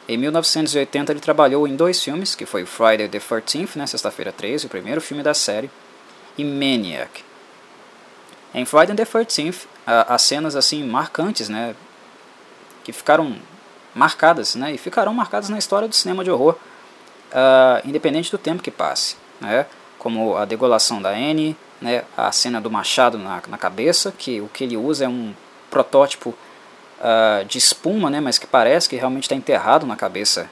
[0.09, 4.67] Em 1980 ele trabalhou em dois filmes, que foi Friday the 13th, né, sexta-feira 13,
[4.67, 5.71] o primeiro filme da série,
[6.39, 7.25] e Maniac.
[8.55, 11.75] Em Friday the 13th, há cenas assim marcantes, né,
[12.85, 13.37] que ficaram
[13.95, 16.55] marcadas, né, e ficarão marcadas na história do cinema de horror,
[17.33, 19.67] uh, independente do tempo que passe, né,
[19.99, 24.49] como a degolação da Annie, né, a cena do machado na, na cabeça, que o
[24.49, 25.35] que ele usa é um
[25.71, 26.35] protótipo
[27.01, 30.51] uh, de espuma, né, mas que parece que realmente está enterrado na cabeça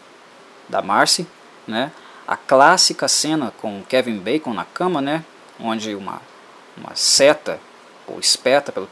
[0.69, 1.27] da Marcy,
[1.67, 1.93] né?
[2.27, 5.25] A clássica cena com Kevin Bacon na cama, né,
[5.61, 6.21] onde uma,
[6.77, 7.61] uma seta
[8.07, 8.89] ou espeta pelo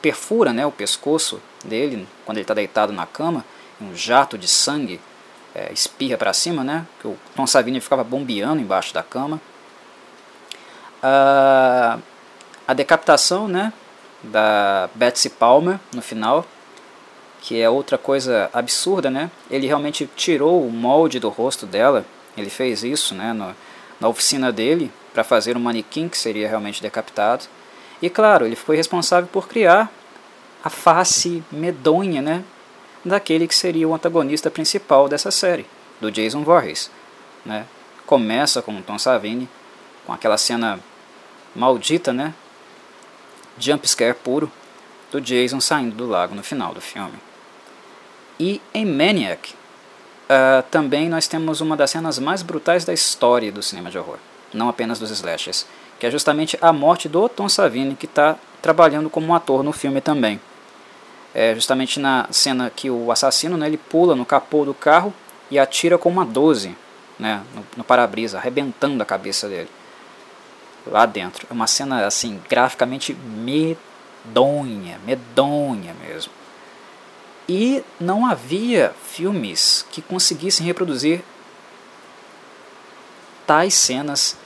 [0.00, 3.44] perfura, né, o pescoço dele quando ele está deitado na cama,
[3.80, 5.00] um jato de sangue
[5.54, 6.86] é, espirra para cima, né?
[7.00, 9.40] Que o Tom Savini ficava bombeando embaixo da cama.
[11.02, 12.00] Uh,
[12.66, 13.72] a decapitação, né?
[14.22, 16.44] Da Betsy Palmer no final,
[17.40, 19.30] que é outra coisa absurda, né?
[19.50, 22.04] Ele realmente tirou o molde do rosto dela,
[22.36, 23.54] ele fez isso, né, no,
[23.98, 27.44] na oficina dele para fazer um manequim que seria realmente decapitado.
[28.00, 29.90] E claro, ele foi responsável por criar
[30.62, 32.44] a face medonha né,
[33.04, 35.66] daquele que seria o antagonista principal dessa série,
[36.00, 36.90] do Jason Voorhees.
[37.44, 37.66] Né?
[38.06, 39.48] Começa com o Tom Savini,
[40.06, 40.78] com aquela cena
[41.54, 42.34] maldita, né?
[43.60, 44.50] Jump scare puro
[45.12, 47.18] do Jason saindo do lago no final do filme.
[48.38, 53.62] E em Maniac, uh, também nós temos uma das cenas mais brutais da história do
[53.62, 54.16] cinema de horror,
[54.54, 55.66] não apenas dos slashers,
[55.98, 60.00] que é justamente a morte do Tom Savini, que está trabalhando como ator no filme
[60.00, 60.40] também.
[61.34, 65.12] É justamente na cena que o assassino né, ele pula no capô do carro
[65.50, 66.74] e atira com uma 12
[67.18, 69.68] né, no, no para-brisa, arrebentando a cabeça dele
[70.90, 71.46] lá dentro.
[71.48, 76.32] É uma cena assim graficamente medonha, medonha mesmo.
[77.48, 81.22] E não havia filmes que conseguissem reproduzir
[83.46, 84.36] tais cenas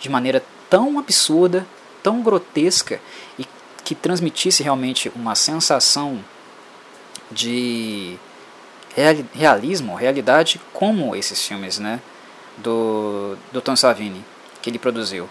[0.00, 1.66] de maneira tão absurda,
[2.02, 3.00] tão grotesca
[3.38, 3.46] e
[3.84, 6.24] que transmitisse realmente uma sensação
[7.30, 8.18] de
[9.34, 12.00] realismo, realidade, como esses filmes né,
[12.56, 14.24] do, do Tom Savini
[14.62, 15.28] que ele produziu.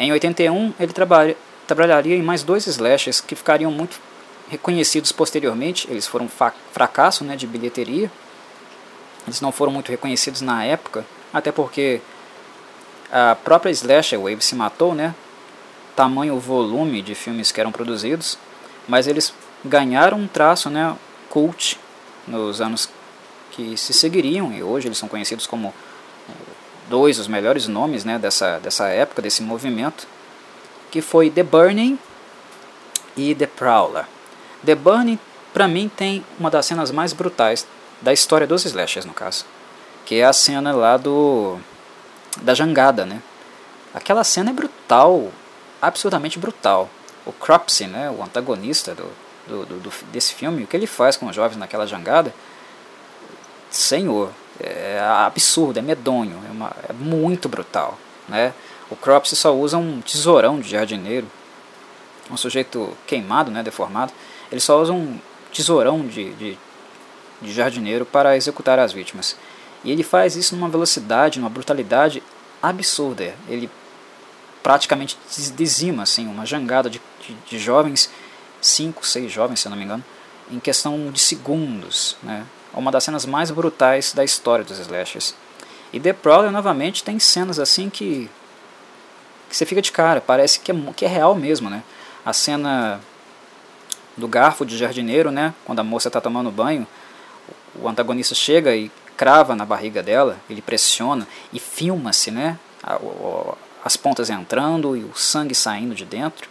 [0.00, 1.36] Em 81, ele trabalha,
[1.66, 4.00] trabalharia em mais dois slashes que ficariam muito
[4.48, 5.86] reconhecidos posteriormente.
[5.90, 6.26] Eles foram
[6.72, 8.10] fracasso né, de bilheteria.
[9.26, 12.00] Eles não foram muito reconhecidos na época, até porque
[13.12, 15.14] a própria Slasher Wave se matou, né?
[15.94, 18.38] Tamanho volume de filmes que eram produzidos,
[18.88, 20.96] mas eles ganharam um traço, né,
[21.28, 21.78] cult
[22.26, 22.88] nos anos
[23.50, 25.74] que se seguiriam e hoje eles são conhecidos como
[26.90, 30.08] dois dos melhores nomes né, dessa, dessa época, desse movimento,
[30.90, 31.96] que foi The Burning
[33.16, 34.06] e The Prowler.
[34.66, 35.18] The Burning,
[35.54, 37.64] para mim, tem uma das cenas mais brutais
[38.02, 39.46] da história dos slashers, no caso,
[40.04, 41.58] que é a cena lá do
[42.42, 43.22] da jangada, né?
[43.94, 45.30] Aquela cena é brutal,
[45.80, 46.88] absurdamente brutal.
[47.24, 49.10] O Cropsy, né, o antagonista do,
[49.46, 52.32] do, do, desse filme, o que ele faz com os jovens naquela jangada,
[53.68, 54.32] senhor,
[54.62, 57.98] é absurdo, é medonho, é, uma, é muito brutal.
[58.28, 58.52] Né?
[58.90, 61.26] O Cropsy só usa um tesourão de jardineiro,
[62.30, 64.12] um sujeito queimado, né, deformado,
[64.50, 65.18] ele só usa um
[65.52, 66.58] tesourão de, de,
[67.40, 69.36] de jardineiro para executar as vítimas.
[69.84, 72.22] E ele faz isso numa velocidade, numa brutalidade
[72.62, 73.34] absurda.
[73.48, 73.70] Ele
[74.62, 75.16] praticamente
[75.56, 78.10] dizima assim, uma jangada de, de, de jovens,
[78.60, 80.04] cinco, seis jovens, se não me engano,
[80.50, 82.16] em questão de segundos.
[82.22, 82.44] Né?
[82.78, 85.34] Uma das cenas mais brutais da história dos slashers.
[85.92, 88.30] E The Prowler novamente tem cenas assim que,
[89.48, 91.82] que você fica de cara, parece que é, que é real mesmo, né?
[92.24, 93.00] A cena
[94.16, 95.54] do garfo de jardineiro, né?
[95.64, 96.86] Quando a moça está tomando banho,
[97.74, 102.58] o antagonista chega e crava na barriga dela, ele pressiona e filma-se, né?
[103.84, 106.48] As pontas entrando e o sangue saindo de dentro.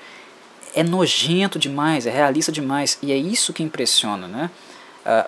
[0.76, 4.52] É nojento demais, é realista demais e é isso que impressiona, né?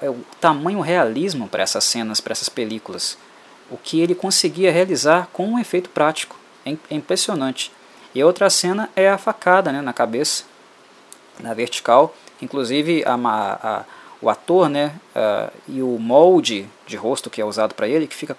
[0.03, 3.17] Uh, o tamanho realismo para essas cenas, para essas películas.
[3.69, 6.37] O que ele conseguia realizar com um efeito prático.
[6.65, 7.71] É, é impressionante.
[8.13, 10.43] E a outra cena é a facada né, na cabeça,
[11.39, 12.13] na vertical.
[12.41, 13.83] Inclusive a, a,
[14.21, 18.15] o ator né, uh, e o molde de rosto que é usado para ele, que
[18.15, 18.37] fica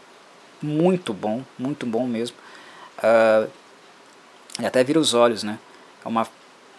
[0.60, 2.36] muito bom, muito bom mesmo.
[2.98, 3.50] Uh,
[4.58, 5.58] ele até vira os olhos, né?
[6.04, 6.26] É uma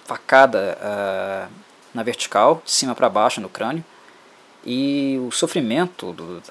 [0.05, 1.51] facada uh,
[1.93, 3.83] na vertical, de cima para baixo no crânio.
[4.65, 6.41] E o sofrimento, do,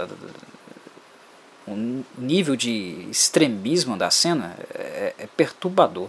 [1.66, 6.08] o nível de extremismo da cena é, é, perturbador.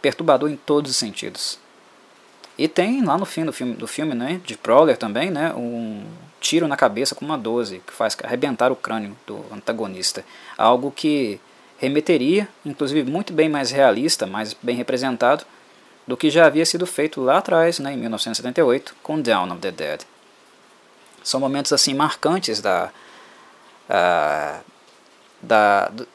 [0.00, 1.58] Perturbador em todos os sentidos.
[2.58, 6.04] E tem lá no fim do filme, do filme né, de Prowler também, né, um
[6.40, 10.24] tiro na cabeça com uma 12, que faz arrebentar o crânio do antagonista.
[10.56, 11.38] Algo que
[11.76, 15.44] remeteria, inclusive muito bem mais realista, mais bem representado,
[16.06, 19.70] do que já havia sido feito lá atrás, né, em 1978, com Down of the
[19.70, 20.00] Dead.
[21.26, 22.92] São momentos assim marcantes da,
[23.90, 24.64] uh,
[25.42, 26.06] da do,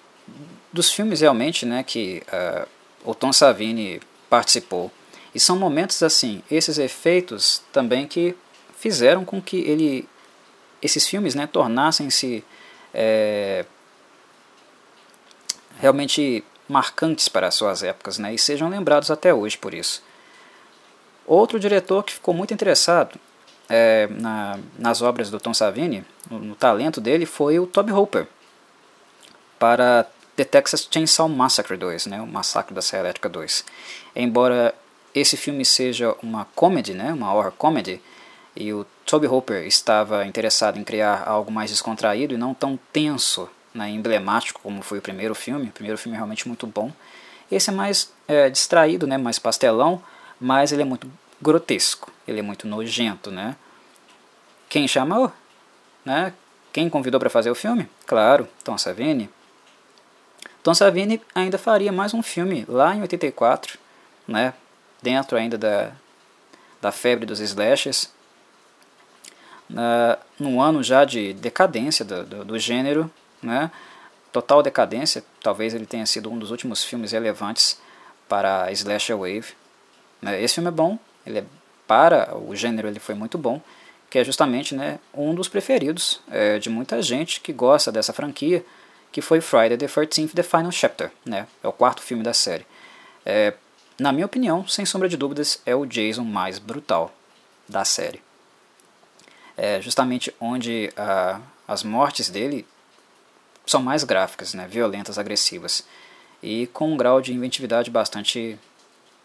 [0.72, 2.66] dos filmes realmente, né, que uh,
[3.04, 4.00] o Tom Savini
[4.30, 4.90] participou.
[5.36, 8.38] E são momentos assim, esses efeitos também que
[8.78, 10.08] fizeram com que ele,
[10.82, 12.42] esses filmes, né, tornassem-se
[12.94, 13.66] é,
[15.78, 20.02] realmente marcantes para as suas épocas, né, e sejam lembrados até hoje por isso.
[21.28, 23.20] Outro diretor que ficou muito interessado
[23.74, 28.28] é, na, nas obras do Tom Savini, no, talento dele, foi o Toby Hooper
[29.58, 30.06] para
[30.36, 33.64] The Texas Chainsaw Massacre 2, né, o Massacre da Serra Elétrica 2.
[34.14, 34.76] Embora
[35.16, 38.02] esse filme seja uma comedy, né, uma horror comedy,
[38.58, 43.50] e o Toby Hooper estava interessado em criar algo mais descontraído e não tão tenso,
[43.74, 45.70] né, emblemático como foi o primeiro filme.
[45.70, 46.92] O primeiro filme é realmente muito bom.
[47.50, 50.04] Esse é mais é, distraído, né, mais pastelão,
[50.42, 51.10] mas ele é muito
[51.42, 53.56] grotesco, ele é muito nojento, né?
[54.70, 55.32] Quem chamou?
[56.06, 56.34] Né?
[56.72, 57.90] Quem convidou para fazer o filme?
[58.06, 59.30] Claro, Tom Savini.
[60.64, 63.78] Tom Savini ainda faria mais um filme lá em 84,
[64.28, 64.54] né?
[65.02, 65.92] Dentro ainda da,
[66.80, 68.14] da febre dos slashes,
[69.72, 73.12] uh, num ano já de decadência do, do, do gênero,
[73.42, 73.72] né?
[74.32, 77.80] total decadência, talvez ele tenha sido um dos últimos filmes relevantes
[78.30, 79.54] para a slasher wave.
[80.22, 80.42] Né?
[80.42, 81.44] Esse filme é bom, ele é,
[81.88, 83.62] para o gênero ele foi muito bom,
[84.10, 88.64] que é justamente né, um dos preferidos é, de muita gente que gosta dessa franquia,
[89.12, 91.48] que foi Friday the 13th The Final Chapter, né?
[91.64, 92.66] é o quarto filme da série.
[93.26, 93.54] É,
[94.00, 97.14] na minha opinião, sem sombra de dúvidas, é o Jason mais brutal
[97.68, 98.22] da série.
[99.56, 102.66] É justamente onde uh, as mortes dele
[103.66, 105.86] são mais gráficas, né, violentas, agressivas
[106.42, 108.58] e com um grau de inventividade bastante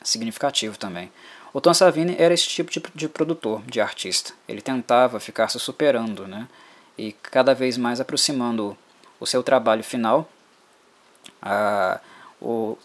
[0.02, 1.10] significativo também.
[1.56, 4.34] O Tom Savini era esse tipo de, de produtor, de artista.
[4.46, 6.46] Ele tentava ficar se superando, né,
[6.98, 8.76] e cada vez mais aproximando
[9.18, 10.28] o seu trabalho final,
[11.40, 11.98] a,
[12.42, 12.76] o,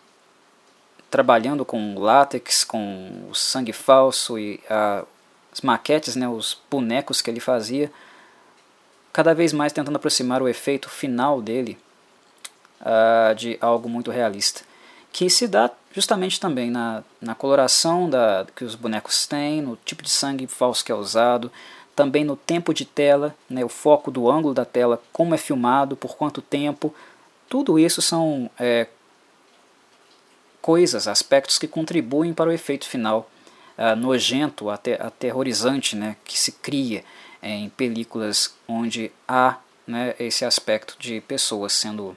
[1.09, 5.03] trabalhando com látex, com o sangue falso e a,
[5.51, 7.91] as maquetes, né, os bonecos que ele fazia,
[9.11, 11.77] cada vez mais tentando aproximar o efeito final dele
[12.79, 14.61] uh, de algo muito realista,
[15.11, 20.03] que se dá justamente também na, na coloração da, que os bonecos têm, no tipo
[20.03, 21.51] de sangue falso que é usado,
[21.95, 25.95] também no tempo de tela, né, o foco do ângulo da tela, como é filmado,
[25.95, 26.93] por quanto tempo,
[27.49, 28.87] tudo isso são é,
[30.61, 33.29] coisas, aspectos que contribuem para o efeito final
[33.77, 37.03] uh, nojento, até aterrorizante né, que se cria
[37.41, 42.15] em películas onde há né, esse aspecto de pessoas sendo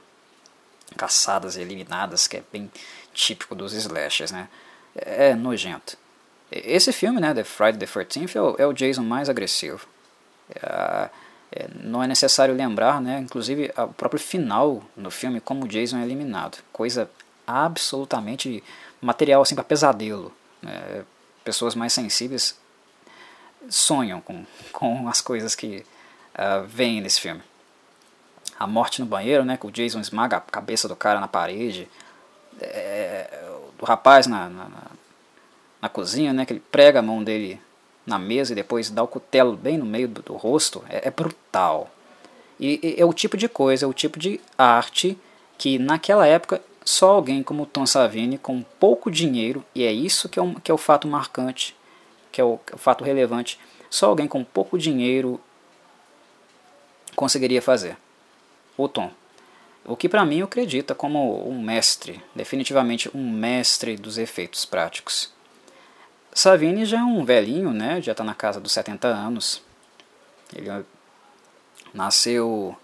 [0.95, 2.71] caçadas e eliminadas, que é bem
[3.15, 4.47] típico dos slashers, né?
[4.95, 5.97] É nojento.
[6.51, 9.87] Esse filme, né, The Friday the 13th, é o, é o Jason mais agressivo.
[10.53, 11.09] É,
[11.51, 15.97] é, não é necessário lembrar, né, inclusive o próprio final no filme, como o Jason
[15.97, 16.59] é eliminado.
[16.71, 17.09] Coisa
[17.47, 18.63] absolutamente
[19.01, 20.31] material assim para pesadelo.
[20.61, 21.03] Né?
[21.43, 22.57] Pessoas mais sensíveis
[23.69, 25.85] sonham com, com as coisas que
[26.35, 27.41] uh, vêm nesse filme.
[28.57, 31.89] A morte no banheiro, né, que o Jason esmaga a cabeça do cara na parede,
[32.61, 33.43] é,
[33.77, 34.67] do rapaz na, na,
[35.81, 37.59] na, cozinha, né, que ele prega a mão dele
[38.05, 41.11] na mesa e depois dá o cutelo bem no meio do, do rosto, é, é
[41.11, 41.89] brutal.
[42.59, 45.17] E, e, é o tipo de coisa, é o tipo de arte
[45.57, 50.37] que naquela época só alguém como Tom Savini, com pouco dinheiro, e é isso que
[50.37, 51.75] é, um, que é o fato marcante,
[52.31, 55.41] que é o, que é o fato relevante, só alguém com pouco dinheiro
[57.15, 57.97] conseguiria fazer.
[58.77, 59.11] O Tom.
[59.85, 65.31] O que para mim eu acredita como um mestre, definitivamente um mestre dos efeitos práticos.
[66.33, 68.01] Savini já é um velhinho, né?
[68.01, 69.61] já está na casa dos 70 anos.
[70.53, 70.83] Ele
[71.93, 72.75] nasceu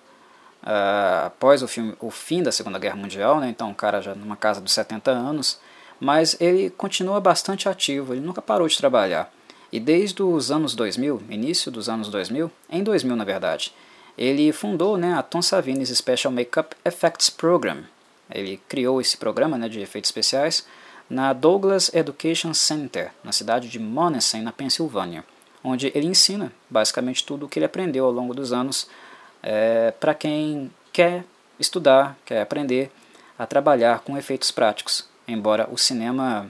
[0.64, 3.50] uh, após o, filme, o fim da Segunda Guerra Mundial, né?
[3.50, 5.60] então um cara já numa casa dos 70 anos,
[6.00, 9.32] mas ele continua bastante ativo, ele nunca parou de trabalhar.
[9.72, 13.74] E desde os anos 2000, início dos anos 2000, em 2000 na verdade,
[14.18, 17.84] ele fundou né, a Tom Savini's Special Makeup Effects Program.
[18.30, 20.66] Ele criou esse programa né, de efeitos especiais
[21.10, 25.26] na Douglas Education Center, na cidade de Monessen, na Pensilvânia,
[25.64, 28.88] onde ele ensina basicamente tudo o que ele aprendeu ao longo dos anos
[29.44, 31.26] é, para quem quer
[31.60, 32.92] estudar, quer aprender
[33.38, 36.50] a trabalhar com efeitos práticos, embora o cinema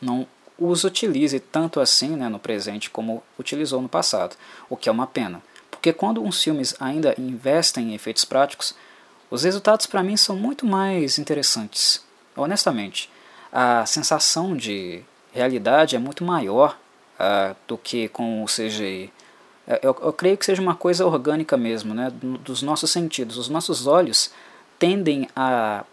[0.00, 0.26] não
[0.58, 4.36] os utilize tanto assim né, no presente como utilizou no passado,
[4.68, 5.42] o que é uma pena.
[5.80, 8.74] Porque quando uns filmes ainda investem em efeitos práticos,
[9.30, 12.04] os resultados para mim são muito mais interessantes.
[12.36, 13.10] Honestamente,
[13.50, 15.02] a sensação de
[15.32, 16.78] realidade é muito maior
[17.18, 19.10] uh, do que com o CGI.
[19.66, 23.38] É, eu, eu, creio que seja uma coisa orgânica mesmo, né, dos nossos sentidos.
[23.38, 24.30] Os nossos olhos
[24.78, 25.86] tendem a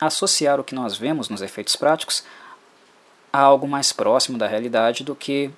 [0.00, 2.22] associar o que nós vemos nos efeitos práticos
[3.32, 5.50] a algo mais próximo da realidade do que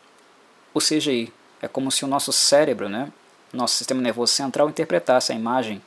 [0.73, 1.31] o CGI.
[1.63, 3.13] É como se o nosso cérebro, né,
[3.53, 5.83] nosso sistema nervoso central, interpretasse a imagem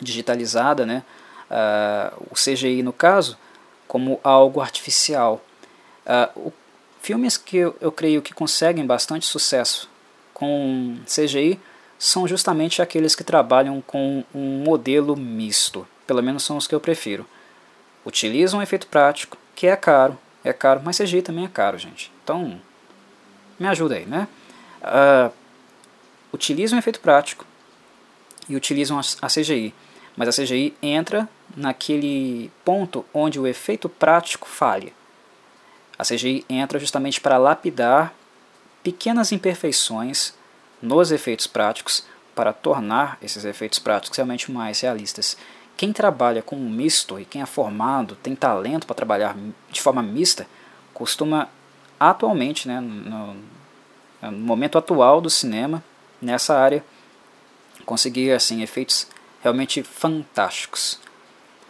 [0.00, 1.02] digitalizada, né,
[1.50, 3.36] uh, o CGI no caso,
[3.88, 5.42] como algo artificial.
[6.06, 6.52] Uh, o,
[7.02, 9.88] filmes que eu, eu creio que conseguem bastante sucesso
[10.34, 11.58] com CGI
[11.98, 16.80] são justamente aqueles que trabalham com um modelo misto, pelo menos são os que eu
[16.80, 17.26] prefiro.
[18.06, 22.10] Utilizam um efeito prático, que é caro, é caro, mas CGI também é caro, gente.
[22.24, 22.58] Então,
[23.58, 24.26] me ajuda aí, né?
[24.82, 25.32] Uh,
[26.32, 27.44] utilizam um efeito prático
[28.48, 29.74] e utilizam a CGI,
[30.16, 34.92] mas a CGI entra naquele ponto onde o efeito prático falha.
[35.98, 38.14] A CGI entra justamente para lapidar
[38.82, 40.34] pequenas imperfeições
[40.80, 42.04] nos efeitos práticos
[42.34, 45.36] para tornar esses efeitos práticos realmente mais realistas.
[45.76, 49.36] Quem trabalha com um misto e quem é formado, tem talento para trabalhar
[49.70, 50.46] de forma mista,
[50.92, 51.48] costuma
[51.98, 53.36] atualmente, né, no,
[54.22, 55.82] no momento atual do cinema,
[56.20, 56.84] nessa área,
[57.86, 59.06] conseguir assim efeitos
[59.42, 61.00] realmente fantásticos.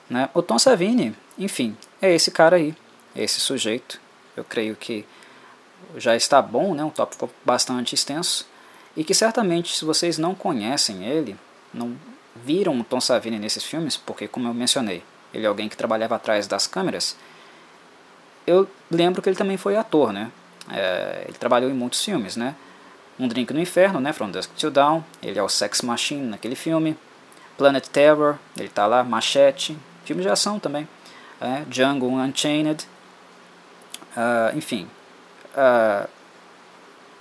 [0.08, 0.28] Né?
[0.34, 2.74] O Tom Savini, enfim, é esse cara aí,
[3.14, 4.00] é esse sujeito.
[4.36, 5.06] Eu creio que
[5.96, 6.82] já está bom, né?
[6.82, 8.46] um tópico bastante extenso,
[8.96, 11.36] e que certamente, se vocês não conhecem ele,
[11.72, 11.96] não
[12.34, 16.16] viram o Tom Savini nesses filmes, porque, como eu mencionei, ele é alguém que trabalhava
[16.16, 17.16] atrás das câmeras,
[18.46, 20.32] eu lembro que ele também foi ator, né?
[20.70, 22.54] É, ele trabalhou em muitos filmes, né?
[23.18, 24.12] Um Drink no Inferno, né?
[24.12, 26.96] From Dusk Till Dawn, ele é o Sex Machine naquele filme.
[27.58, 30.88] Planet Terror, ele está lá, Machete, filme de ação também.
[31.40, 32.86] É, Django Unchained,
[34.16, 34.88] uh, enfim.
[35.54, 36.08] Uh,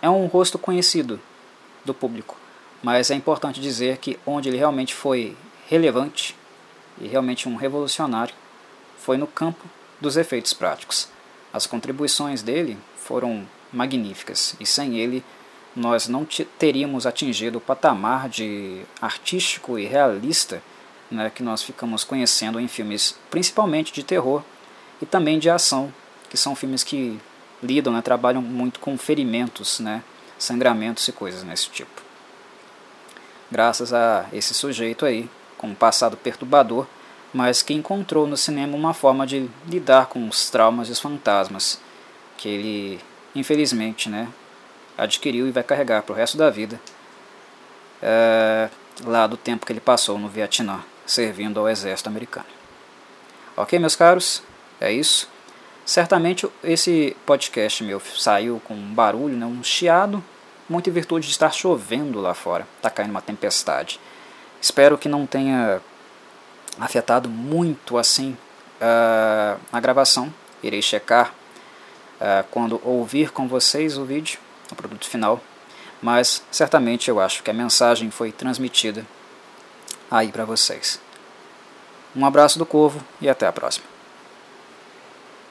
[0.01, 1.19] é um rosto conhecido
[1.83, 2.37] do público,
[2.81, 5.35] mas é importante dizer que onde ele realmente foi
[5.67, 6.35] relevante
[6.99, 8.33] e realmente um revolucionário
[8.97, 9.65] foi no campo
[9.99, 11.09] dos efeitos práticos.
[11.51, 15.23] As contribuições dele foram magníficas e sem ele
[15.75, 16.27] nós não
[16.57, 20.61] teríamos atingido o patamar de artístico e realista
[21.09, 24.43] né, que nós ficamos conhecendo em filmes principalmente de terror
[25.01, 25.93] e também de ação,
[26.29, 27.19] que são filmes que
[27.63, 30.03] lidam, né, trabalham muito com ferimentos, né,
[30.37, 32.01] sangramentos e coisas nesse tipo.
[33.51, 36.85] Graças a esse sujeito aí, com um passado perturbador,
[37.33, 41.79] mas que encontrou no cinema uma forma de lidar com os traumas e os fantasmas
[42.37, 42.99] que ele,
[43.35, 44.27] infelizmente, né,
[44.97, 46.79] adquiriu e vai carregar para o resto da vida,
[48.01, 48.69] é,
[49.05, 52.47] lá do tempo que ele passou no Vietnã, servindo ao exército americano.
[53.55, 54.41] Ok, meus caros?
[54.79, 55.29] É isso.
[55.85, 60.23] Certamente esse podcast meu saiu com um barulho, né, um chiado,
[60.69, 62.67] muito em virtude de estar chovendo lá fora.
[62.77, 63.99] Está caindo uma tempestade.
[64.61, 65.81] Espero que não tenha
[66.79, 68.37] afetado muito assim
[68.81, 70.33] uh, a gravação.
[70.63, 71.33] Irei checar
[72.19, 75.41] uh, quando ouvir com vocês o vídeo no produto final,
[76.01, 79.05] mas certamente eu acho que a mensagem foi transmitida
[80.09, 80.99] aí para vocês.
[82.15, 83.98] Um abraço do Corvo e até a próxima.